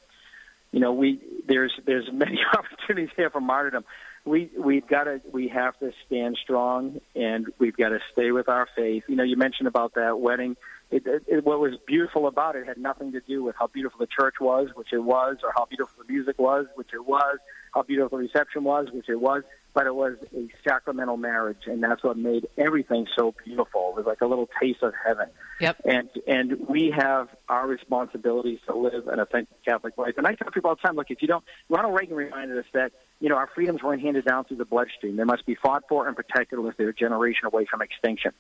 [0.76, 3.86] you know we there's there's many opportunities here for martyrdom
[4.26, 8.50] we we've got to we have to stand strong and we've got to stay with
[8.50, 9.04] our faith.
[9.08, 10.58] You know, you mentioned about that wedding.
[10.92, 14.00] It, it, it, what was beautiful about it had nothing to do with how beautiful
[14.00, 17.38] the church was, which it was, or how beautiful the music was, which it was,
[17.74, 19.44] how beautiful the reception was, which it was.
[19.76, 23.90] but it was a sacramental marriage, and that's what made everything so beautiful.
[23.90, 25.28] It was like a little taste of heaven.
[25.60, 25.82] Yep.
[25.84, 30.14] And and we have our responsibilities to live an authentic Catholic life.
[30.18, 32.66] And I tell people all the time, look, if you don't, Ronald Reagan reminded us
[32.74, 35.84] that you know our freedoms weren't handed down through the bloodstream; they must be fought
[35.88, 38.32] for and protected, unless they're a generation away from extinction.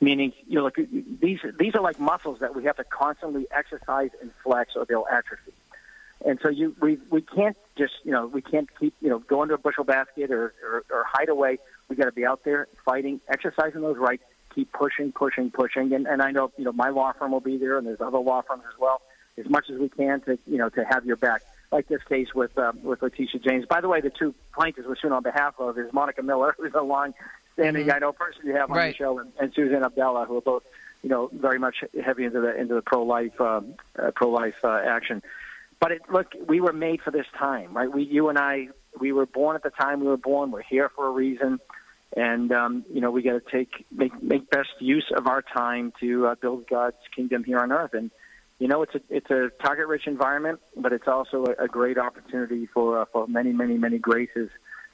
[0.00, 4.10] Meaning, you know, like these these are like muscles that we have to constantly exercise
[4.20, 5.52] and flex, or they'll atrophy.
[6.24, 9.42] And so you we we can't just you know we can't keep you know go
[9.42, 11.58] into a bushel basket or or, or hide away.
[11.88, 15.92] We got to be out there fighting, exercising those rights, keep pushing, pushing, pushing.
[15.92, 18.18] And and I know you know my law firm will be there, and there's other
[18.18, 19.02] law firms as well.
[19.36, 21.42] As much as we can to you know to have your back,
[21.74, 23.66] like this case with uh, with Letitia James.
[23.66, 26.72] By the way, the two plaintiffs we're suing on behalf of is Monica Miller, who's
[26.72, 27.96] a long-standing mm-hmm.
[27.96, 28.92] I know person you have on right.
[28.92, 30.62] the show, and, and Susan Abdallah, who are both
[31.02, 35.20] you know very much heavy into the into the pro-life um, uh, pro-life uh, action.
[35.80, 37.92] But it, look, we were made for this time, right?
[37.92, 40.52] We, you and I, we were born at the time we were born.
[40.52, 41.58] We're here for a reason,
[42.16, 45.92] and um, you know we got to take make make best use of our time
[45.98, 47.94] to uh, build God's kingdom here on earth.
[47.94, 48.12] And
[48.58, 52.66] you know it's a it's a target-rich environment, but it's also a, a great opportunity
[52.66, 54.50] for uh, for many many many graces.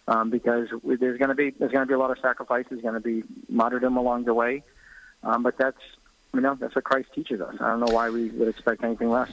[0.08, 2.94] Um, because there's going to be there's going to be a lot of sacrifices, going
[2.94, 4.64] to be martyrdom along the way,
[5.22, 5.80] um, but that's
[6.34, 7.54] you know that's what Christ teaches us.
[7.60, 9.30] I don't know why we would expect anything less.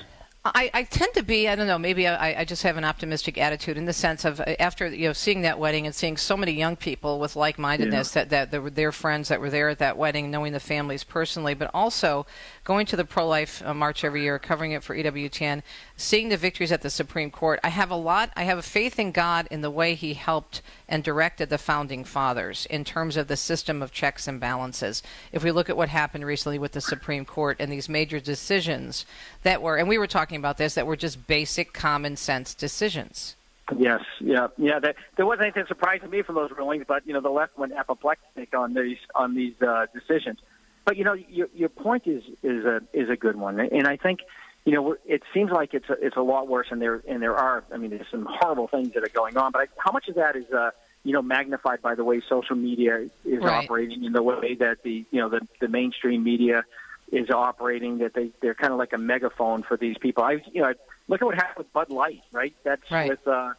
[0.54, 3.38] I, I tend to be, I don't know, maybe I, I just have an optimistic
[3.38, 6.36] attitude in the sense of uh, after you know seeing that wedding and seeing so
[6.36, 8.26] many young people with like-mindedness Yeah.
[8.26, 11.54] that that were their friends that were there at that wedding, knowing the families personally,
[11.54, 12.26] but also
[12.64, 15.64] going to the pro-life uh, march every year, covering it for EWTN,
[15.96, 17.60] seeing the victories at the Supreme Court.
[17.64, 18.32] I have a lot.
[18.36, 22.04] I have a faith in God in the way He helped and directed the founding
[22.04, 25.04] fathers in terms of the system of checks and balances.
[25.32, 29.06] If we look at what happened recently with the Supreme Court and these major decisions
[29.44, 33.36] that were, and we were talking about this, that were just basic common sense decisions.
[33.76, 34.80] Yes, yeah, yeah.
[34.80, 37.58] That, there wasn't anything surprising to me from those rulings, but you know the left
[37.58, 40.40] went apoplectic on these on these uh, decisions.
[40.86, 43.98] But you know your your point is is a is a good one, and I
[43.98, 44.22] think
[44.68, 47.36] you know it seems like it's a, it's a lot worse, and there and there
[47.38, 50.10] are I mean there's some horrible things that are going on, but I, how much
[50.10, 50.72] of that is uh,
[51.06, 53.64] you know magnified by the way social media is Right.
[53.64, 56.66] operating, in the way that the you know the the mainstream media
[57.14, 60.26] is operating that they they're kind of like a megaphone for these people.
[60.26, 60.74] I you know
[61.08, 62.54] look at what happened with Bud Light, right?
[62.66, 63.08] That's Right.
[63.10, 63.54] with uh,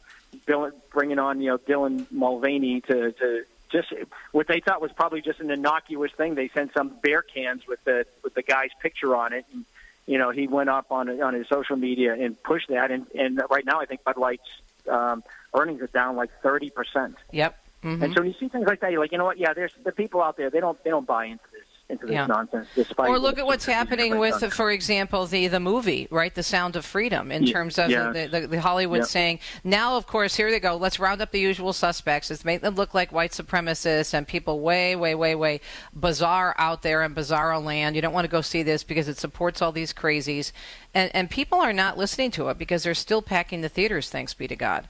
[0.46, 3.94] Dylan bringing on you know Dylan Mulvaney to to just
[4.32, 6.34] what they thought was probably just an innocuous thing.
[6.34, 9.64] They sent some beer cans with the with the guy's picture on it, and
[10.08, 12.90] you know he went up on on his social media and pushed that.
[12.90, 14.50] And and right now I think Bud Light's
[14.90, 15.22] um,
[15.54, 17.16] earnings are down like thirty percent.
[17.30, 17.56] Yep.
[17.84, 18.02] Mhm.
[18.02, 19.38] And so when you see things like that, you're like, you know what?
[19.38, 20.50] Yeah, there's the people out there.
[20.50, 22.26] They don't they don't buy into this into this Yeah.
[22.26, 22.68] nonsense.
[22.74, 26.34] Despite Or look at what's happening with, for example, the the movie, right?
[26.34, 28.12] The Sound of Freedom, in Ye- terms of yes.
[28.12, 30.76] the, the, the Hollywood saying, now, of course, here they go.
[30.76, 32.28] Let's round up the usual suspects.
[32.30, 35.60] Let's make them look like white supremacists and people way, way, way, way
[35.94, 37.96] bizarre out there in bizarro land.
[37.96, 40.52] You don't want to go see this because it supports all these crazies,
[40.94, 44.10] and and people are not listening to it because they're still packing the theaters.
[44.10, 44.88] Thanks be to God.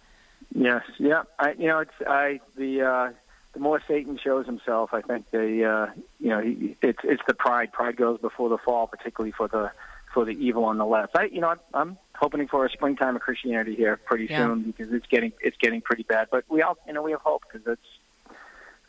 [0.55, 1.23] Yes, yeah.
[1.39, 3.11] I, you know, it's I the uh,
[3.59, 7.35] the more Satan shows himself, I think the uh, you know he, it's it's the
[7.35, 7.73] pride.
[7.73, 9.73] Pride goes before the fall, particularly for the
[10.15, 11.17] for the evil on the left.
[11.17, 14.47] I you know I'm, I'm hoping for a springtime of Christianity here pretty Yeah.
[14.47, 16.29] soon because it's getting it's getting pretty bad.
[16.31, 18.33] But we all you know we have hope because it's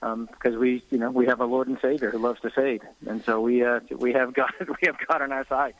[0.04, 2.82] um, because we you know we have a Lord and Savior who loves to save,
[3.08, 5.74] and so we uh, we have God we have God on our side.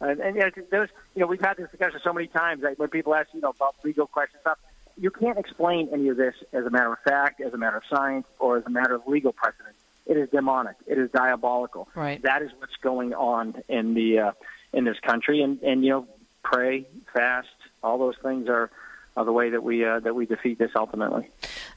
[0.00, 2.88] And, and yeah, there's you know we've had this discussion so many times like, when
[2.88, 4.58] people ask you know about legal questions stuff.
[4.98, 7.84] You can't explain any of this as a matter of fact, as a matter of
[7.88, 9.76] science, or as a matter of legal precedent.
[10.06, 10.76] It is demonic.
[10.86, 11.88] It is diabolical.
[11.94, 12.20] Right.
[12.22, 14.32] That is what's going on in the uh,
[14.72, 15.42] in this country.
[15.42, 16.08] And and you know,
[16.42, 17.48] pray, fast,
[17.82, 18.70] all those things are
[19.16, 21.28] are the way that we uh, that we defeat this ultimately.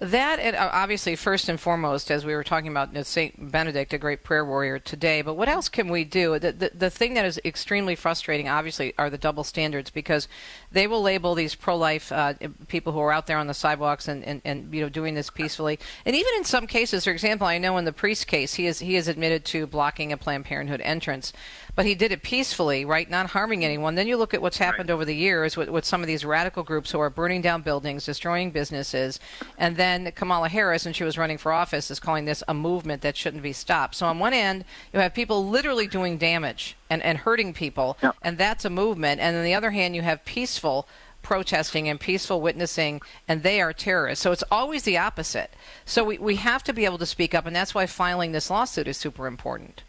[0.01, 3.93] That, and uh, obviously, first and foremost, as we were talking about uh, Saint Benedict,
[3.93, 5.21] a great prayer warrior today.
[5.21, 6.39] But what else can we do?
[6.39, 10.27] The, the the thing that is extremely frustrating, obviously, are the double standards because
[10.71, 12.33] they will label these pro-life uh,
[12.67, 15.29] people who are out there on the sidewalks and, and, and you know doing this
[15.29, 15.77] peacefully.
[16.03, 18.79] And even in some cases, for example, I know in the priest case, he is
[18.79, 21.31] he is admitted to blocking a Planned Parenthood entrance,
[21.75, 23.93] but he did it peacefully, right, not harming anyone.
[23.93, 26.63] Then you look at what's happened over the years with, with some of these radical
[26.63, 29.19] groups who are burning down buildings, destroying businesses,
[29.59, 33.01] and then Kamala Harris, when she was running for office, is calling this a movement
[33.01, 33.95] that shouldn't be stopped.
[33.95, 38.37] So on one end, you have people literally doing damage and, and hurting people, and
[38.37, 39.21] that's a movement.
[39.21, 40.87] And on the other hand, you have peaceful
[41.21, 44.23] protesting and peaceful witnessing, and they are terrorists.
[44.23, 45.51] So it's always the opposite.
[45.85, 48.49] So we, we have to be able to speak up, and that's why filing this
[48.49, 49.83] lawsuit is super important.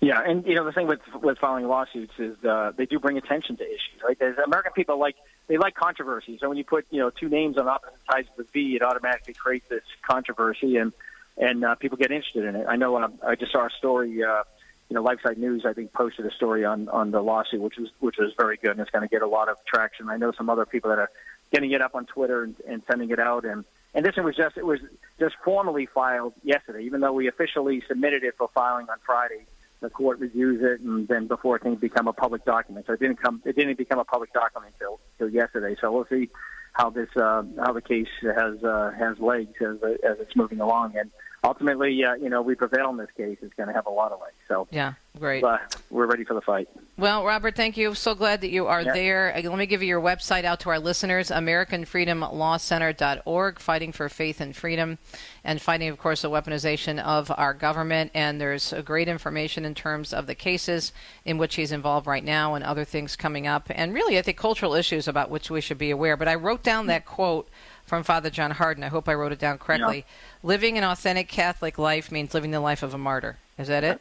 [0.00, 3.18] Yeah, and you know the thing with with filing lawsuits is uh, they do bring
[3.18, 4.00] attention to issues.
[4.04, 5.16] Right, There's American people like
[5.48, 6.38] they like controversy.
[6.40, 8.82] So when you put you know two names on opposite sides of the V, it
[8.82, 10.92] automatically creates this controversy, and
[11.36, 12.66] and uh, people get interested in it.
[12.68, 14.22] I know uh, I just saw a story.
[14.22, 14.44] Uh,
[14.88, 17.88] you know, LifeSite News I think posted a story on on the lawsuit, which was
[17.98, 20.08] which was very good, and it's going to get a lot of traction.
[20.08, 21.10] I know some other people that are
[21.52, 24.36] getting it up on Twitter and, and sending it out, and and this one was
[24.36, 24.80] just it was
[25.18, 29.46] just formally filed yesterday, even though we officially submitted it for filing on Friday.
[29.80, 32.86] The court reviews it, and then before things become a public document.
[32.86, 35.76] So it didn't come it didn't become a public document until till yesterday.
[35.80, 36.30] So we'll see
[36.72, 40.96] how this uh, how the case has uh, has legs as as it's moving along,
[40.96, 41.10] and
[41.48, 44.12] ultimately, uh, you know, we prevail in this case, it's going to have a lot
[44.12, 44.34] of legs.
[44.46, 45.42] So yeah, great.
[45.42, 45.58] Uh,
[45.90, 46.68] we're ready for the fight.
[46.96, 47.94] Well, Robert, thank you.
[47.94, 48.92] So glad that you are Yeah.
[48.92, 49.34] there.
[49.36, 54.40] Uh, Let me give you your website out to our listeners: AmericanFreedomLawCenter.org, fighting for faith
[54.40, 54.98] and freedom,
[55.44, 58.10] and fighting, of course, the weaponization of our government.
[58.14, 60.92] And there's uh, great information in terms of the cases
[61.24, 64.38] in which he's involved right now, and other things coming up, and really, I think
[64.38, 66.16] cultural issues about which we should be aware.
[66.16, 67.48] But I wrote down that quote
[67.88, 68.84] from Father John Hardon.
[68.84, 70.04] I hope I wrote it down correctly.
[70.42, 73.38] Living an authentic Catholic life means living the life of a martyr.
[73.58, 74.00] Is that it?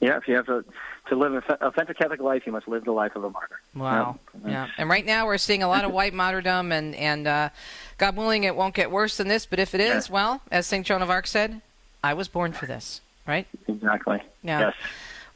[0.00, 0.64] Yeah, if you have to
[1.08, 3.60] to live an authentic Catholic life, you must live the life of a martyr.
[3.74, 4.18] Wow.
[4.46, 4.68] Yeah.
[4.78, 7.48] And right now we're seeing a lot of white martyrdom, and and uh,
[7.98, 9.46] God willing, it won't get worse than this.
[9.46, 11.60] But if it is, well, as Saint Joan of Arc said,
[12.02, 13.00] I was born for this.
[13.26, 13.46] Right?
[13.68, 14.20] Exactly.
[14.42, 14.60] Yeah.
[14.60, 14.74] Yes.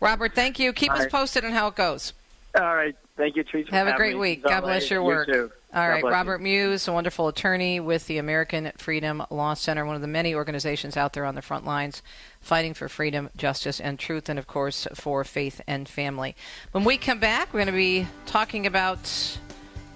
[0.01, 0.73] Robert, thank you.
[0.73, 1.13] Keep All us right.
[1.13, 2.13] posted on how it goes.
[2.59, 2.97] All right.
[3.17, 3.71] Thank you, Teresa.
[3.71, 4.21] Have a great me.
[4.21, 4.43] week.
[4.43, 5.29] God bless your you work.
[5.29, 5.53] too.
[5.73, 6.15] All right, bless you.
[6.15, 10.35] Robert Muise, a wonderful attorney with the American Freedom Law Center, one of the many
[10.35, 12.03] organizations out there on the front lines
[12.41, 16.35] fighting for freedom, justice, and truth, and of course for faith and family.
[16.73, 19.39] When we come back, we're going to be talking about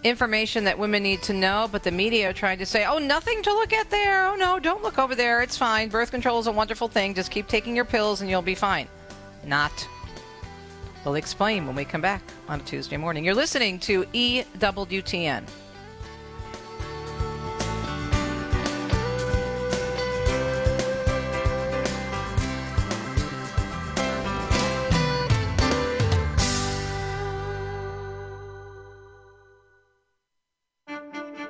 [0.05, 3.43] information that women need to know, but the media are trying to say, oh, nothing
[3.43, 4.27] to look at there.
[4.27, 5.43] Oh, no, don't look over there.
[5.43, 5.89] It's fine.
[5.89, 7.15] Birth control is a wonderful thing.
[7.15, 8.87] Just keep taking your pills and you'll be fine.
[9.45, 9.89] Not.
[11.05, 13.25] We'll explain when we come back on a Tuesday morning.
[13.25, 15.45] You're listening to EWTN.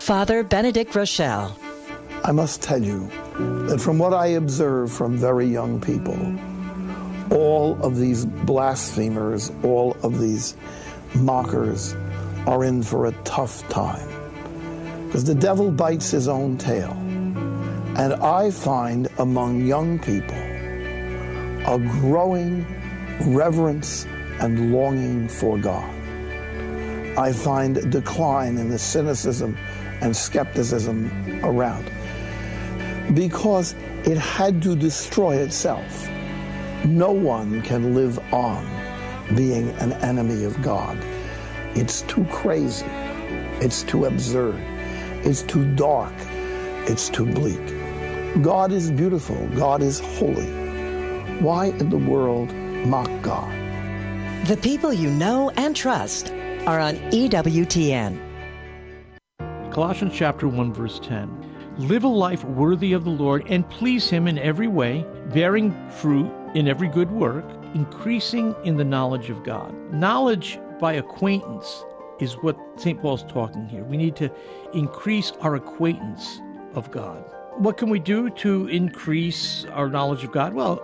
[0.09, 1.55] Father Benedict Groeschel.
[2.25, 3.11] I must tell you
[3.69, 6.17] that from what I observe from very young people,
[7.31, 10.57] all of these blasphemers, all of these
[11.15, 11.95] mockers
[12.47, 14.09] are in for a tough time.
[15.07, 16.93] Because the devil bites his own tail.
[17.97, 22.67] And I find among young people a growing
[23.21, 24.05] reverence
[24.41, 25.95] and longing for God.
[27.19, 29.57] I find a decline in the cynicism
[30.01, 31.11] and skepticism
[31.43, 31.91] around
[33.15, 33.75] because
[34.05, 36.09] it had to destroy itself.
[36.85, 38.65] No one can live on
[39.35, 40.97] being an enemy of God.
[41.75, 42.87] It's too crazy.
[43.61, 44.57] It's too absurd.
[45.25, 46.15] It's too dark.
[46.89, 48.43] It's too bleak.
[48.43, 49.49] God is beautiful.
[49.57, 50.47] God is holy.
[51.41, 52.55] Why in the world
[52.87, 53.53] mock God?
[54.47, 56.33] The people you know and trust
[56.67, 58.21] are on EWTN.
[59.73, 61.77] Colossians chapter 1 verse 10.
[61.79, 66.31] Live a life worthy of the Lord and please him in every way, bearing fruit
[66.55, 67.45] in every good work,
[67.75, 69.75] increasing in the knowledge of God.
[69.93, 71.85] Knowledge by acquaintance
[72.21, 73.01] is what St.
[73.01, 73.85] Paul's talking here.
[73.85, 74.31] We need to
[74.73, 76.41] increase our acquaintance
[76.75, 77.25] of God.
[77.59, 80.55] What can we do to increase our knowledge of God?
[80.55, 80.83] Well,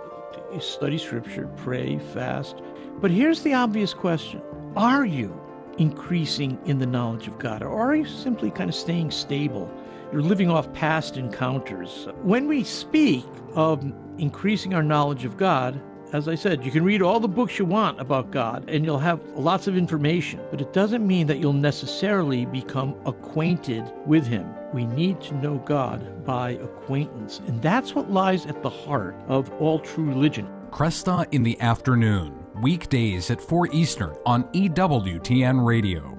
[0.59, 2.61] study scripture, pray, fast.
[3.01, 4.41] But here's the obvious question.
[4.75, 5.39] Are you
[5.77, 7.63] increasing in the knowledge of God?
[7.63, 9.69] Or are you simply kind of staying stable?
[10.15, 12.07] You're living off past encounters.
[12.21, 13.83] When we speak of
[14.17, 15.77] increasing our knowledge of God,
[16.13, 18.97] as I said, you can read all the books you want about God and you'll
[18.97, 24.47] have lots of information, but it doesn't mean that you'll necessarily become acquainted with Him.
[24.71, 29.51] We need to know God by acquaintance, and that's what lies at the heart of
[29.61, 30.47] all true religion.
[30.71, 36.14] Kresta in the afternoon, weekdays at 4 Eastern on EWTN Radio.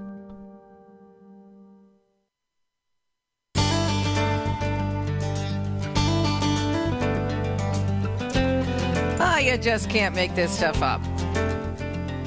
[9.36, 11.02] Ah, you just can't make this stuff up.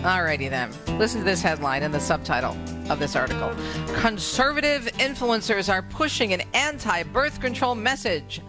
[0.03, 0.71] Alrighty then.
[0.99, 2.55] Listen to this headline and the subtitle
[2.87, 3.51] of this article.
[3.95, 8.41] Conservative influencers are pushing an anti birth control message.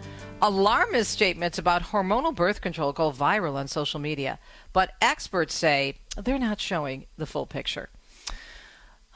[0.43, 4.37] Alarmist statements about hormonal birth control go viral on social media,
[4.73, 7.89] but experts say they're not showing the full picture.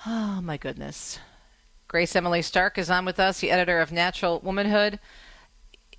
[0.07, 1.19] Oh, my goodness.
[1.87, 4.99] Grace Emily Stark is on with us, the editor of Natural Womanhood.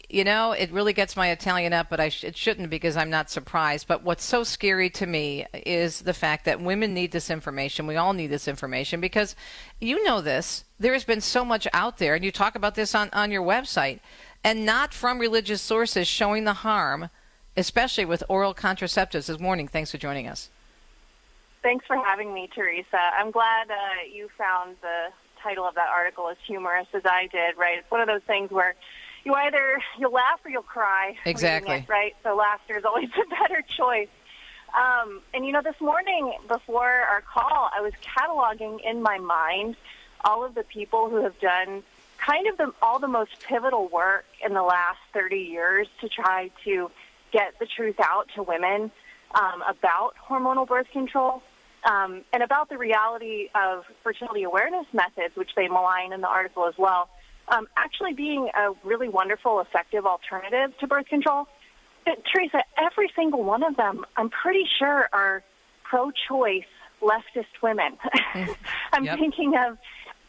[0.09, 3.11] You know, it really gets my Italian up, but I sh- it shouldn't because I'm
[3.11, 3.89] not surprised.
[3.89, 7.87] But what's so scary to me is the fact that women need this information.
[7.87, 9.35] We all need this information because
[9.81, 10.65] you know this.
[10.79, 13.43] There has been so much out there, and you talk about this on, on your
[13.43, 14.01] website,
[14.45, 17.11] and not from religious sources showing the harm,
[17.57, 19.27] especially with oral contraceptives.
[19.27, 20.51] This morning, thanks for joining us.
[21.63, 23.01] Thanks for having me, Teresa.
[23.19, 23.75] I'm glad uh,
[24.13, 25.09] you found the
[25.43, 27.79] title of that article as humorous as I did, right?
[27.79, 28.75] It's one of those things where
[29.27, 31.17] you either you'll laugh or you'll cry.
[31.27, 31.79] Exactly.
[31.79, 32.15] It, right.
[32.23, 34.09] So laughter is always a better choice.
[34.73, 39.77] Um, and you know, this morning before our call, I was cataloging in my mind
[40.25, 41.83] all of the people who have done
[42.25, 46.51] kind of the, all the most pivotal work in the last 30 years to try
[46.65, 46.91] to
[47.33, 48.91] get the truth out to women
[49.35, 51.43] um, about hormonal birth control
[51.85, 56.67] um, and about the reality of fertility awareness methods, which they malign in the article
[56.67, 57.09] as well
[57.49, 61.47] um, actually being a really wonderful, effective alternative to birth control.
[62.05, 65.43] But, Teresa, every single one of them, I'm pretty sure, are
[65.85, 66.65] pro-choice
[67.03, 67.97] leftist women.
[68.93, 69.19] I'm Yep.
[69.19, 69.79] thinking of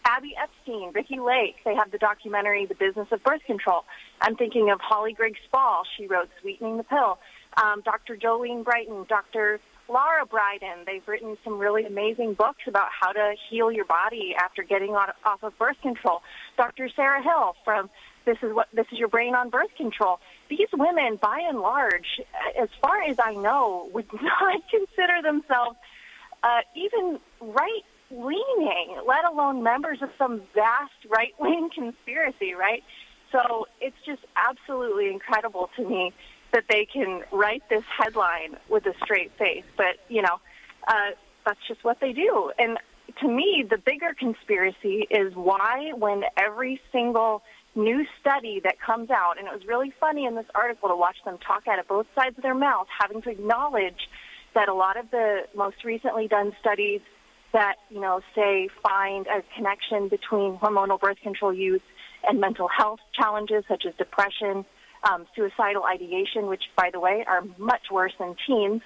[0.05, 1.57] Abby Epstein, Ricki Lake.
[1.65, 3.83] They have the documentary The Business of Birth Control.
[4.21, 5.83] I'm thinking of Holly Grigg Spall.
[5.97, 7.19] She wrote Sweetening the Pill.
[7.61, 8.15] Um, Dr.
[8.15, 9.59] Jolene Brighton, Dr.
[9.89, 10.85] Laura Briden.
[10.85, 15.09] They've written some really amazing books about how to heal your body after getting on,
[15.25, 16.21] off of birth control.
[16.57, 16.89] Dr.
[16.95, 17.89] Sarah Hill from
[18.25, 20.19] This is what this is your brain on birth control.
[20.49, 22.21] These women, by and large,
[22.59, 25.77] as far as I know, would not consider themselves
[26.43, 32.83] uh, even right leaning, let alone members of some vast right wing conspiracy, right?
[33.31, 36.13] So it's just absolutely incredible to me
[36.53, 39.65] that they can write this headline with a straight face.
[39.75, 40.39] But, you know,
[40.87, 41.11] uh,
[41.45, 42.51] that's just what they do.
[42.57, 42.77] And
[43.21, 47.41] to me, the bigger conspiracy is why, when every single
[47.75, 51.17] new study that comes out, and it was really funny in this article to watch
[51.25, 54.09] them talk out of both sides of their mouth, having to acknowledge
[54.55, 57.01] that a lot of the most recently done studies
[57.53, 61.81] that, you know, say find a connection between hormonal birth control use
[62.27, 64.65] and mental health challenges such as depression,
[65.03, 68.81] um, suicidal ideation, which, by the way, are much worse than teens,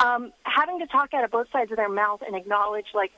[0.00, 3.12] um, having to talk out of both sides of their mouth and acknowledge, like,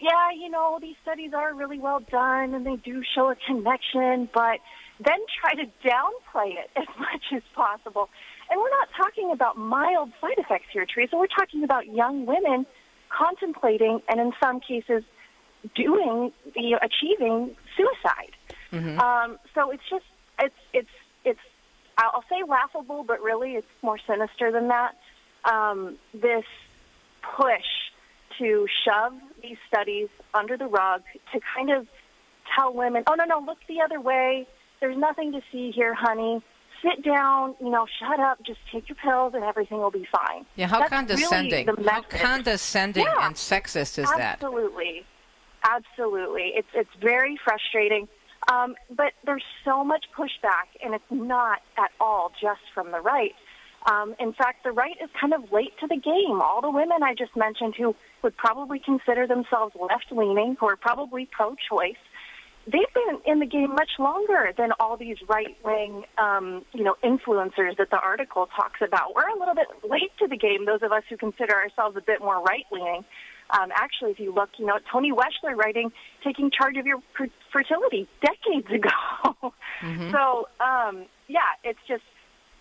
[0.00, 4.28] yeah, you know, these studies are really well done and they do show a connection,
[4.34, 4.58] but
[4.98, 8.08] then try to downplay it as much as possible.
[8.50, 11.16] And we're not talking about mild side effects here, Teresa.
[11.16, 12.66] We're talking about young women
[13.08, 15.02] contemplating and in some cases
[15.74, 18.36] doing, you know, achieving suicide.
[18.72, 18.98] Mm-hmm.
[19.00, 20.04] Um, so it's just,
[20.40, 21.03] it's, it's, it's,
[21.98, 24.96] I'll say laughable, but really it's more sinister than that.
[25.44, 26.44] Um, this
[27.36, 27.62] push
[28.38, 31.86] to shove these studies under the rug to kind of
[32.56, 34.46] tell women, oh, no, no, look the other way.
[34.80, 36.42] There's nothing to see here, honey.
[36.82, 40.44] Sit down, you know, shut up, just take your pills and everything will be fine.
[40.56, 41.66] Yeah, how That's condescending.
[41.66, 43.26] Really how condescending Yeah.
[43.26, 44.42] and sexist is that?
[44.42, 45.06] Absolutely.
[45.64, 46.52] Absolutely.
[46.54, 48.06] It's it's very frustrating.
[48.52, 53.34] Um, but there's so much pushback, and it's not at all just from the right.
[53.90, 56.40] Um, in fact, the right is kind of late to the game.
[56.40, 61.28] All the women I just mentioned who would probably consider themselves left-leaning, who are probably
[61.30, 62.00] pro-choice,
[62.66, 67.76] they've been in the game much longer than all these right-wing, um, you know, influencers
[67.76, 69.14] that the article talks about.
[69.14, 70.64] We're a little bit late to the game.
[70.64, 73.04] Those of us who consider ourselves a bit more right-leaning.
[73.50, 75.92] Um, actually, if you look, you know, Toni Weschler writing
[76.22, 79.52] "Taking Charge of Your Fer- Fertility" decades ago.
[80.12, 82.04] So, um, yeah, it's just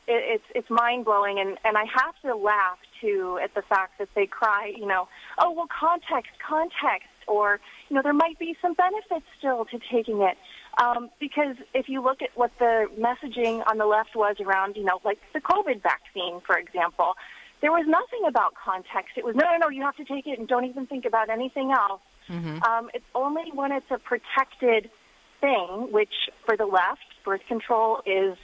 [0.08, 4.00] it, it's it's mind blowing, and and I have to laugh too at the fact
[4.00, 5.08] that they cry, you know,
[5.40, 7.60] oh well, context, context, or
[7.90, 10.38] you know, there might be some benefits still to taking it,
[10.82, 14.84] um, because if you look at what the messaging on the left was around, you
[14.84, 17.14] know, like the COVID vaccine, for example,
[17.64, 19.14] there was nothing about context.
[19.16, 21.30] It was no, no, no, you have to take it and don't even think about
[21.30, 22.02] anything else.
[22.30, 24.92] Um, it's only when it's a protected
[25.40, 26.14] thing, which
[26.46, 28.38] for the left, birth control is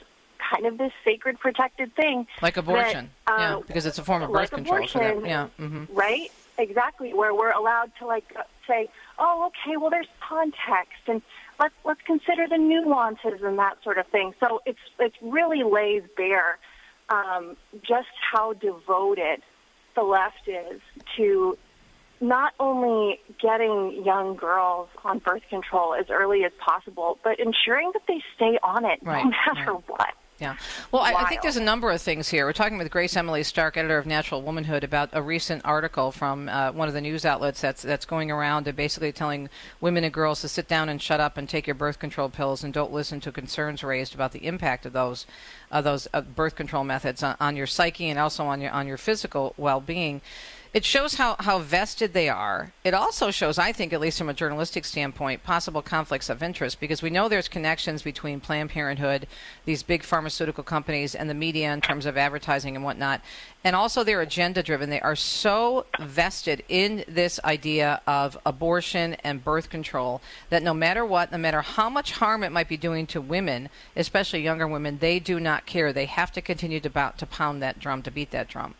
[0.50, 2.26] kind of this sacred protected thing.
[2.40, 3.10] Like abortion.
[3.26, 4.88] that, uh, yeah, because it's a form of like birth control.
[4.88, 5.48] So that, abortion, yeah.
[5.58, 6.32] hmm Right?
[6.56, 7.12] Exactly.
[7.12, 11.20] Where we're allowed to like uh, say, oh, okay, well, there's context, and
[11.58, 14.32] let's let's consider the nuances and that sort of thing.
[14.40, 16.58] So it's it really lays bare
[17.10, 19.42] um, just how devoted
[19.94, 20.80] the left is
[21.16, 21.58] to
[22.20, 28.02] not only getting young girls on birth control as early as possible, but ensuring that
[28.06, 29.88] they stay on it Right, no matter right.
[29.88, 30.14] what.
[30.40, 30.56] Yeah.
[30.90, 32.46] Well, I, I, think there's a number of things here.
[32.46, 36.48] We're talking with Grace Emily Stark, editor of Natural Womanhood, about a recent article from
[36.48, 39.50] uh, one of the news outlets that's that's going around and basically telling
[39.82, 42.64] women and girls to sit down and shut up and take your birth control pills
[42.64, 45.26] and don't listen to concerns raised about the impact of those
[45.70, 48.86] uh, those uh, birth control methods on, on your psyche and also on your on
[48.86, 50.20] your physical well-being
[50.72, 52.72] it shows how, how vested they are.
[52.84, 56.78] It also shows, I think, at least from a journalistic standpoint, possible conflicts of interest
[56.78, 59.26] because we know there's connections between Planned Parenthood,
[59.64, 63.20] these big pharmaceutical companies, and the media in terms of advertising and whatnot.
[63.62, 64.88] And also, they're agenda driven.
[64.88, 71.04] They are so vested in this idea of abortion and birth control that no matter
[71.04, 74.98] what, no matter how much harm it might be doing to women, especially younger women,
[74.98, 75.92] they do not care.
[75.92, 78.74] They have to continue to, bout, to pound that drum, to beat that drum.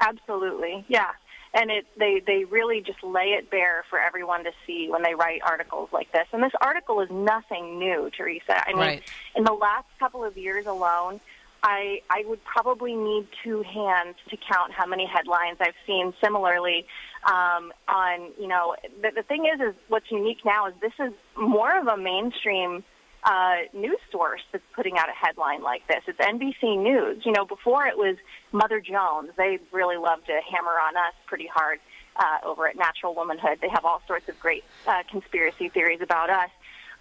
[0.00, 1.10] Absolutely, yeah.
[1.54, 5.14] And it they they really just lay it bare for everyone to see when they
[5.14, 6.26] write articles like this.
[6.32, 8.66] And this article is nothing new, Teresa.
[8.66, 9.02] I mean, right.
[9.36, 11.20] in the last couple of years alone,
[11.62, 16.86] I I would probably need two hands to count how many headlines I've seen similarly
[17.26, 21.12] um, on you know the, the thing is is what's unique now is this is
[21.36, 22.84] more of a mainstream
[23.24, 26.02] uh, news source that's putting out a headline like this.
[26.08, 27.24] It's NBC News.
[27.24, 28.16] You know, before it was
[28.52, 29.30] Mother Jones.
[29.36, 31.80] They really love to hammer on us pretty hard
[32.16, 33.58] uh, over at Natural Womanhood.
[33.60, 36.50] They have all sorts of great uh, conspiracy theories about us.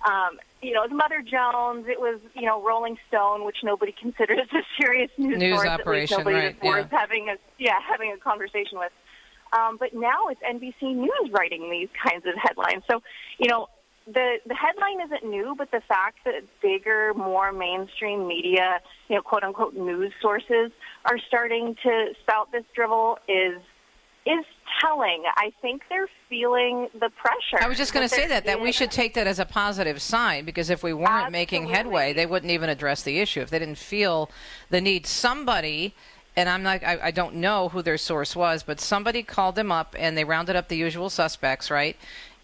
[0.05, 1.85] Um, you know, it was Mother Jones.
[1.87, 5.67] It was, you know, Rolling Stone, which nobody considers a serious news, news source.
[5.67, 6.55] operation, nobody right?
[6.55, 6.99] is worth Yeah.
[6.99, 8.91] having a yeah having a conversation with.
[9.53, 12.83] Um, but now it's NBC News writing these kinds of headlines.
[12.89, 13.01] So,
[13.37, 13.67] you know,
[14.07, 18.79] the the headline isn't new, but the fact that bigger, more mainstream media,
[19.09, 20.71] you know, quote unquote news sources
[21.05, 23.61] are starting to spout this drivel is
[24.25, 24.45] is
[24.79, 25.23] telling.
[25.37, 27.63] I think they're feeling the pressure.
[27.63, 30.01] I was just going to say that that we should take that as a positive
[30.01, 33.41] sign because if we weren't making headway, they wouldn't even address the issue.
[33.41, 34.29] If they didn't feel
[34.69, 35.93] the need, somebody.
[36.37, 36.81] And I'm not.
[36.83, 40.23] I, I don't know who their source was, but somebody called them up and they
[40.23, 41.97] rounded up the usual suspects, right?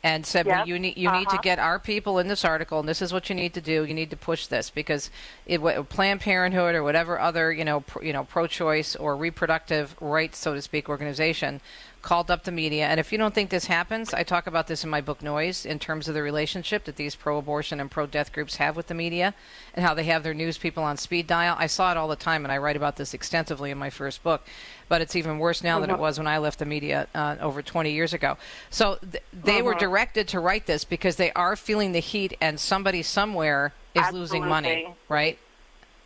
[0.03, 1.41] And said, well, "You need you need to Uh-huh.
[1.41, 3.85] get our people in this article, and this is what you need to do.
[3.85, 5.09] You need to push this because
[5.45, 5.59] it,
[5.89, 10.53] Planned Parenthood or whatever other you know pro, you know pro-choice or reproductive rights, so
[10.53, 11.61] to speak, organization
[12.01, 12.87] called up the media.
[12.87, 15.65] And if you don't think this happens, I talk about this in my book Noise
[15.65, 19.33] in terms of the relationship that these pro-abortion and pro-death groups have with the media
[19.73, 21.55] and how they have their news people on speed dial.
[21.59, 24.23] I saw it all the time, and I write about this extensively in my first
[24.23, 24.43] book.
[24.89, 27.61] But it's even worse now than it was when I left the media uh, over
[27.61, 28.37] 20 years ago.
[28.69, 32.57] So th- they were directed to write this because they are feeling the heat, and
[32.57, 35.37] somebody somewhere is losing money, right?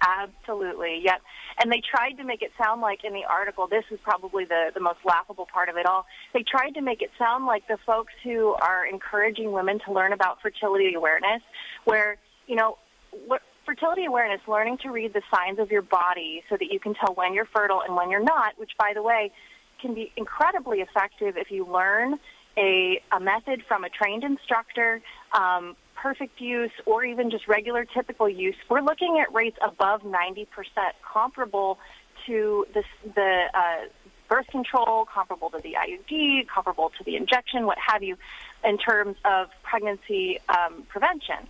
[0.02, 1.22] Absolutely, yep.
[1.60, 4.72] And they tried to make it sound like in the article, this is probably the,
[4.74, 6.06] the most laughable part of it all.
[6.34, 10.14] They tried to make it sound like the folks who are encouraging women to learn
[10.14, 11.41] about fertility awareness,
[11.86, 12.78] where, you know,
[13.28, 16.93] what, fertility awareness, learning to read the signs of your body so that you can
[16.93, 19.32] tell when you're fertile and when you're not, which, by the way,
[19.82, 22.20] can be incredibly effective if you learn
[22.58, 25.02] a, a method from a trained instructor,
[25.34, 28.56] um, perfect use, or even just regular typical use.
[28.70, 30.47] We're looking at rates above 90%,
[31.02, 31.78] comparable
[32.26, 32.84] to the,
[33.16, 33.88] the uh,
[34.28, 38.18] birth control, comparable to the IUD, comparable to the injection, what have you,
[38.64, 41.47] in terms of pregnancy um, prevention.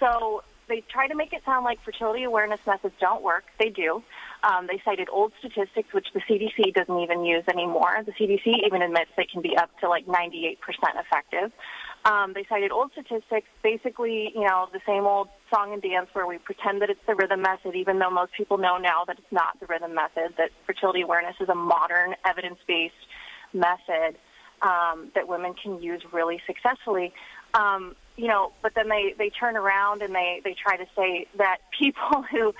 [0.00, 3.44] So they try to make it sound like fertility awareness methods don't work.
[3.58, 4.02] They do.
[4.42, 8.02] Um, they cited old statistics, which the CDC doesn't even use anymore.
[8.04, 10.56] The CDC even admits they can be up to like 98%
[10.98, 11.52] effective.
[12.04, 16.26] Um, they cited old statistics, basically, you know, the same old song and dance where
[16.26, 19.32] we pretend that it's the rhythm method, even though most people know now that it's
[19.32, 22.94] not the rhythm method, that fertility awareness is a modern, evidence-based
[23.54, 24.18] method
[24.60, 27.14] um, that women can use really successfully.
[27.54, 31.26] Um, you know, but then they, they turn around and they, they try to say
[31.38, 32.52] that people who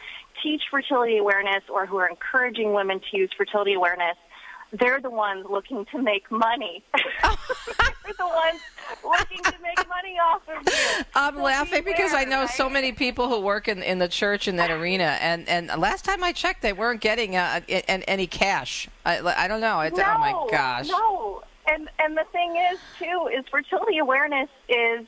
[0.42, 4.16] teach fertility awareness or who are encouraging women to use fertility awareness,
[4.72, 6.82] they're the ones looking to make money.
[8.04, 8.60] they're the ones
[9.02, 11.04] looking to make money off of you.
[11.14, 14.46] I'm So laughing because I know so many people who work in, in the church
[14.48, 18.26] in that arena, and, and last time I checked, they weren't getting uh, a- any
[18.26, 18.88] cash.
[19.04, 19.80] I, I don't know.
[19.80, 20.88] It's, no, oh my gosh.
[20.88, 25.06] No, and and the thing is too is fertility awareness is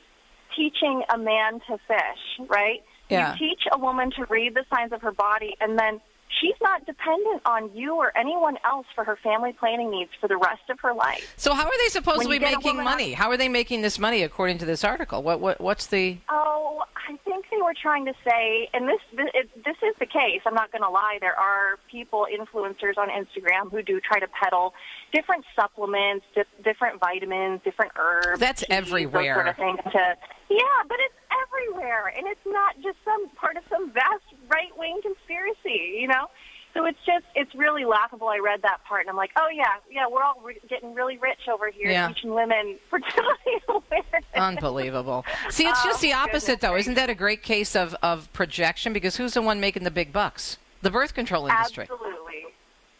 [0.55, 2.83] teaching a man to fish, right?
[3.09, 3.33] Yeah.
[3.33, 6.01] You teach a woman to read the signs of her body, and then
[6.41, 10.37] she's not dependent on you or anyone else for her family planning needs for the
[10.37, 11.33] rest of her life.
[11.37, 13.13] So how are they supposed When to be making money?
[13.13, 15.23] How are they making this money according to this article?
[15.23, 19.27] What what what's the Oh, I think they were trying to say, and this this,
[19.33, 20.41] it, this is the case.
[20.45, 21.17] I'm not going to lie.
[21.21, 24.73] There are people, influencers on Instagram, who do try to peddle
[25.13, 28.39] different supplements, di- different vitamins, different herbs.
[28.39, 29.35] That's teas, everywhere.
[29.35, 29.79] Sort of things.
[29.93, 30.17] To
[30.49, 31.15] yeah, but it's
[31.47, 36.27] everywhere, and it's not just some part of some vast right wing conspiracy, you know.
[36.73, 38.27] So it's just it's really laughable.
[38.27, 41.17] I read that part and I'm like, oh yeah, yeah, we're all re- getting really
[41.17, 42.07] rich over here, Yeah.
[42.09, 44.23] teaching women fertility awareness.
[44.35, 45.25] Unbelievable.
[45.49, 46.75] See, it's just oh, the Oh, opposite, though.
[46.75, 48.93] Isn't that a great case of, of projection?
[48.93, 50.57] Because who's the one making the big bucks?
[50.83, 51.87] The birth control industry.
[51.89, 52.45] Absolutely.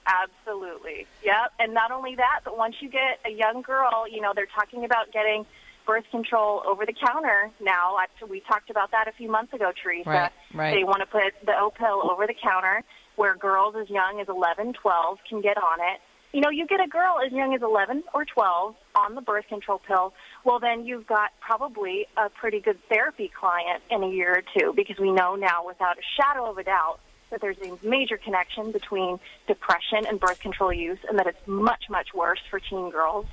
[0.07, 1.05] Absolutely.
[1.23, 1.53] Yep.
[1.59, 4.85] And not only that, but once you get a young girl, you know, they're talking
[4.85, 5.45] about getting
[5.87, 7.95] birth control over the counter now.
[8.29, 10.09] We talked about that a few months ago, Teresa.
[10.09, 10.75] Right, right.
[10.75, 12.83] They want to put the O pill over the counter
[13.15, 15.99] where girls as young as 11, 12 can get on it.
[16.33, 19.47] You know, you get a girl as young as 11 or 12 on the birth
[19.47, 20.13] control pill,
[20.43, 24.73] well, then you've got probably a pretty good therapy client in a year or two
[24.75, 26.99] because we know now without a shadow of a doubt
[27.31, 31.85] that there's a major connection between depression and birth control use and that it's much,
[31.89, 33.25] much worse for teen girls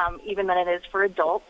[0.00, 1.44] um, even than it is for adults.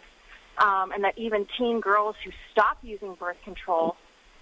[0.59, 3.97] Um, and that even teen girls who stop using birth control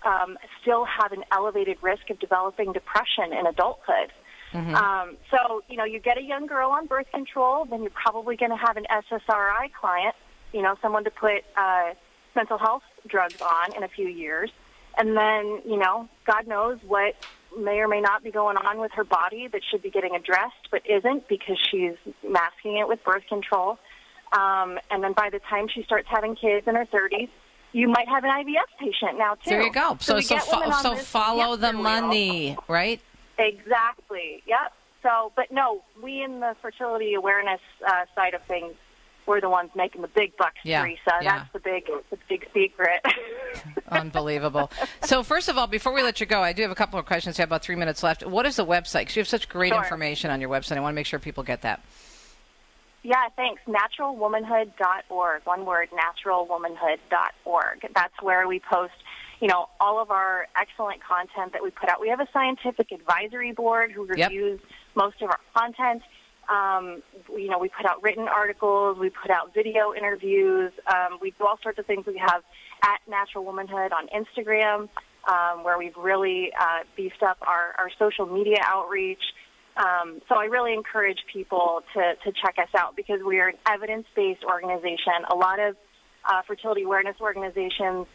[0.05, 4.13] um, still have an elevated risk of developing depression in adulthood.
[4.53, 4.75] Mm-hmm.
[4.75, 8.37] Um, so, you know, you get a young girl on birth control, then you're probably
[8.37, 10.15] going to have an SSRI client,
[10.53, 11.93] you know, someone to put uh,
[12.35, 14.51] mental health drugs on in a few years.
[14.97, 17.17] And then, you know, God knows what
[17.59, 20.69] may or may not be going on with her body that should be getting addressed
[20.71, 21.95] but isn't because she's
[22.29, 23.79] masking it with birth control.
[24.33, 27.29] Um, and then by the time she starts having kids in her 30s,
[27.73, 29.51] you might have an IVF patient now too.
[29.51, 29.97] There you go.
[30.01, 31.83] So, we so, fo- so follow the hamster wheel.
[32.03, 33.01] money, right?
[33.39, 34.43] Exactly.
[34.47, 34.73] Yep.
[35.03, 38.75] So, but no, we in the fertility awareness uh, side of things,
[39.27, 41.01] we're the ones making the big bucks, Yeah, Teresa.
[41.21, 41.39] yeah.
[41.39, 43.05] That's the big, the big secret.
[43.91, 44.71] Unbelievable.
[45.03, 47.07] So, first of all, before we let you go, I do have a couple of
[47.07, 47.37] questions.
[47.37, 48.25] We have about three minutes left.
[48.25, 49.01] What is the website?
[49.03, 49.83] Because you have such great Sure.
[49.83, 50.77] information on your website.
[50.77, 51.83] I want to make sure people get that.
[53.07, 53.63] Yeah, thanks.
[53.69, 55.43] Naturalwomanhood.org.
[55.45, 57.87] One word, naturalwomanhood.org.
[57.95, 58.95] That's where we post,
[59.41, 62.01] you know, all of our excellent content that we put out.
[62.01, 64.31] We have a scientific advisory board who Yep.
[64.31, 64.61] reviews
[64.97, 66.03] most of our content.
[66.49, 67.01] Um,
[67.33, 71.47] you know, we put out written articles, we put out video interviews, um, we do
[71.47, 72.07] all sorts of things.
[72.07, 72.43] We have
[72.83, 74.89] at Natural Womanhood on Instagram,
[75.29, 79.23] um, where we've really uh, beefed up our, our social media outreach.
[79.77, 83.59] Um, so I really encourage people to, to check us out because we are an
[83.69, 85.25] evidence-based organization.
[85.31, 85.77] A lot of
[86.25, 88.07] uh, fertility awareness organizations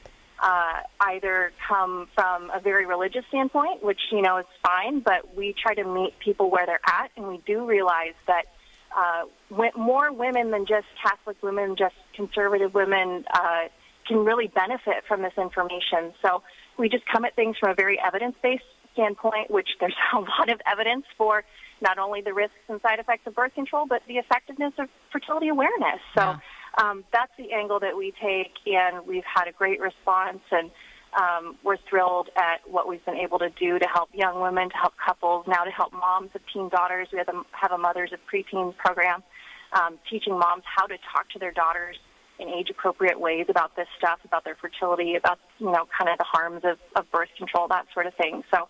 [0.41, 5.53] uh, either come from a very religious standpoint, which you know is fine, but we
[5.53, 8.45] try to meet people where they're at, and we do realize that
[8.97, 9.25] uh,
[9.77, 13.69] more women than just Catholic women, just conservative women, uh,
[14.07, 16.11] can really benefit from this information.
[16.23, 16.41] So
[16.77, 18.63] we just come at things from a very evidence-based
[18.93, 21.43] standpoint, which there's a lot of evidence for
[21.81, 25.47] not only the risks and side effects of birth control, but the effectiveness of fertility
[25.47, 25.99] awareness.
[26.15, 26.35] So
[26.77, 30.69] um, that's the angle that we take, and we've had a great response, and
[31.19, 34.77] um, we're thrilled at what we've been able to do to help young women, to
[34.77, 37.07] help couples, now to help moms of teen daughters.
[37.11, 39.23] We have a, have a Mothers of Preteens program,
[39.73, 41.97] um, teaching moms how to talk to their daughters
[42.39, 46.25] in age-appropriate ways about this stuff, about their fertility, about you know kind of the
[46.25, 48.43] harms of, of birth control, that sort of thing.
[48.53, 48.67] So.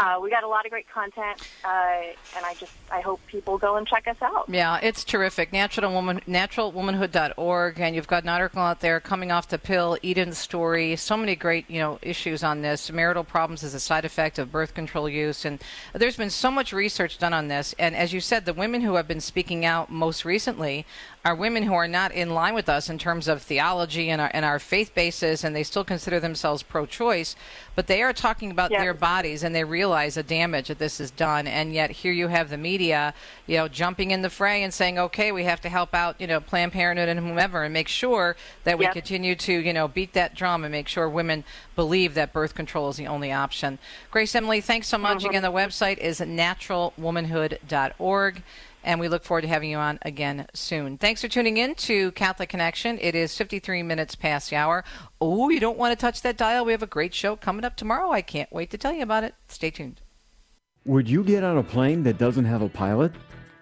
[0.00, 2.02] Uh, we got a lot of great content, uh,
[2.36, 4.44] and I just I hope people go and check us out.
[4.48, 5.52] Yeah, it's terrific.
[5.52, 10.38] Natural woman, naturalwomanhood.org, and you've got an article out there coming off the pill, Eden's
[10.38, 10.94] story.
[10.94, 12.92] So many great, you know, issues on this.
[12.92, 15.60] Marital problems as a side effect of birth control use, and
[15.92, 17.74] there's been so much research done on this.
[17.76, 20.86] And as you said, the women who have been speaking out most recently
[21.24, 24.30] are women who are not in line with us in terms of theology and our,
[24.32, 27.36] and our faith basis, and they still consider themselves pro-choice,
[27.74, 31.10] but they are talking about their bodies and they realize the damage that this has
[31.10, 31.46] done.
[31.46, 33.14] And yet here you have the media,
[33.46, 36.26] you know, jumping in the fray and saying, okay, we have to help out, you
[36.26, 40.12] know, Planned Parenthood and whomever, and make sure that we continue to, you know, beat
[40.14, 41.44] that drum and make sure women
[41.76, 43.78] believe that birth control is the only option.
[44.10, 45.24] Grace Emily, thanks so much.
[45.24, 45.28] Mhm.
[45.28, 48.42] Again, the website is naturalwomanhood.org
[48.88, 50.96] and we look forward to having you on again soon.
[50.96, 52.98] Thanks for tuning in to Catholic Connection.
[53.02, 54.82] It is 53 minutes past the hour.
[55.20, 56.64] Oh, you don't want to touch that dial.
[56.64, 58.10] We have a great show coming up tomorrow.
[58.10, 59.34] I can't wait to tell you about it.
[59.46, 60.00] Stay tuned.
[60.86, 63.12] Would you get on a plane that doesn't have a pilot?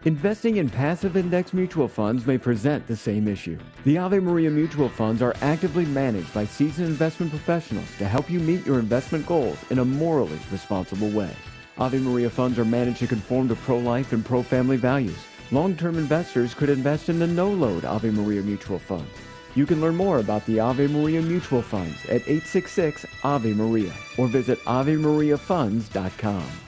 [0.05, 3.59] Investing in passive index mutual funds may present the same issue.
[3.83, 8.39] The Ave Maria mutual funds are actively managed by seasoned investment professionals to help you
[8.39, 11.35] meet your investment goals in a morally responsible way.
[11.79, 15.19] Ave Maria funds are managed to conform to pro-life and pro-family values.
[15.51, 19.07] Long-term investors could invest in the no-load Ave Maria mutual Fund.
[19.55, 24.27] You can learn more about the Ave Maria mutual funds at 866 Ave Maria or
[24.27, 26.66] visit AveMariaFunds.com.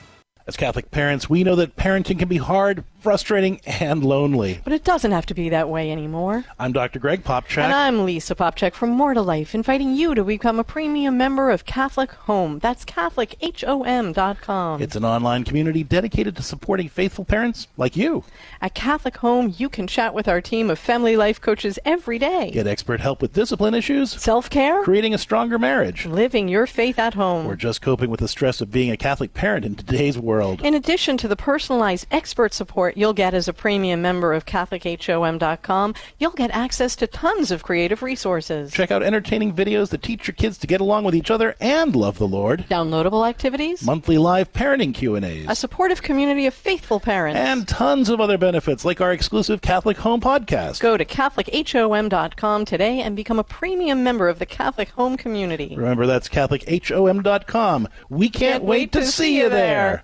[0.49, 4.61] As Catholic parents, we know that parenting can be hard, frustrating, and lonely.
[4.63, 6.43] But it doesn't have to be that way anymore.
[6.57, 6.97] I'm Dr.
[6.97, 7.61] Greg Popcak.
[7.61, 11.51] And I'm Lisa Popcak from More to Life, inviting you to become a premium member
[11.51, 12.57] of Catholic Home.
[12.57, 14.81] That's CatholicHOM.com.
[14.81, 18.23] It's an online community dedicated to supporting faithful parents like you.
[18.59, 22.49] At Catholic Home, you can chat with our team of family life coaches every day.
[22.49, 26.97] Get expert help with discipline issues, self care, creating a stronger marriage, living your faith
[26.97, 30.17] at home, or just coping with the stress of being a Catholic parent in today's
[30.17, 30.61] world world.
[30.61, 35.95] In addition to the personalized expert support you'll get as a premium member of CatholicHOM.com,
[36.17, 38.71] you'll get access to tons of creative resources.
[38.71, 41.95] Check out entertaining videos that teach your kids to get along with each other and
[41.95, 42.65] love the Lord.
[42.69, 48.21] Downloadable activities, monthly live parenting Q&As, a supportive community of faithful parents, and tons of
[48.21, 50.79] other benefits like our exclusive Catholic Home podcast.
[50.79, 55.75] Go to CatholicHOM.com today and become a premium member of the Catholic Home community.
[55.75, 57.87] Remember, that's CatholicHOM.com.
[58.09, 59.59] We can't, can't wait, wait, to, see you there.
[59.59, 60.03] there.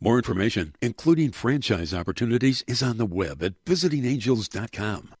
[0.00, 5.14] More information, including franchise opportunities, is on the web at visitingangels.com.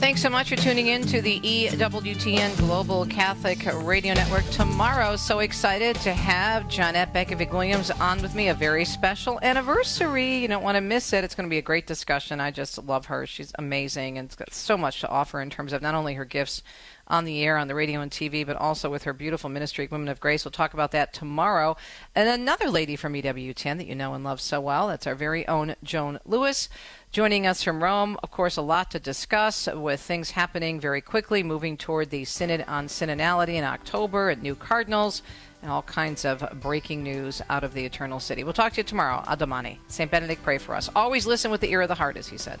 [0.00, 4.44] Thanks so much for tuning in to the EWTN Global Catholic Radio Network.
[4.50, 8.48] Tomorrow, so excited to have Johnnette Benkovic Williams on with me.
[8.48, 10.38] A very special anniversary.
[10.38, 11.22] You don't want to miss it.
[11.22, 12.40] It's going to be a great discussion.
[12.40, 13.26] I just love her.
[13.26, 16.62] She's amazing and got so much to offer in terms of not only her gifts
[17.10, 20.08] on the air, on the radio and TV, but also with her beautiful ministry, Women
[20.08, 20.44] of Grace.
[20.44, 21.76] We'll talk about that tomorrow.
[22.14, 25.46] And another lady from EWTN that you know and love so well, that's our very
[25.48, 26.68] own Joan Lewis.
[27.12, 31.42] Joining us from Rome, of course, a lot to discuss with things happening very quickly,
[31.42, 35.22] moving toward the Synod on Synodality in October at New Cardinals,
[35.60, 38.44] and all kinds of breaking news out of the Eternal City.
[38.44, 39.24] We'll talk to you tomorrow.
[39.26, 39.78] Adomani.
[39.88, 40.08] St.
[40.08, 40.88] Benedict, pray for us.
[40.94, 42.60] Always listen with the ear of the heart, as he said.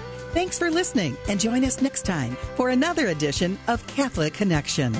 [0.33, 4.95] Thanks for listening and join us next time for another edition of Catholic Connection.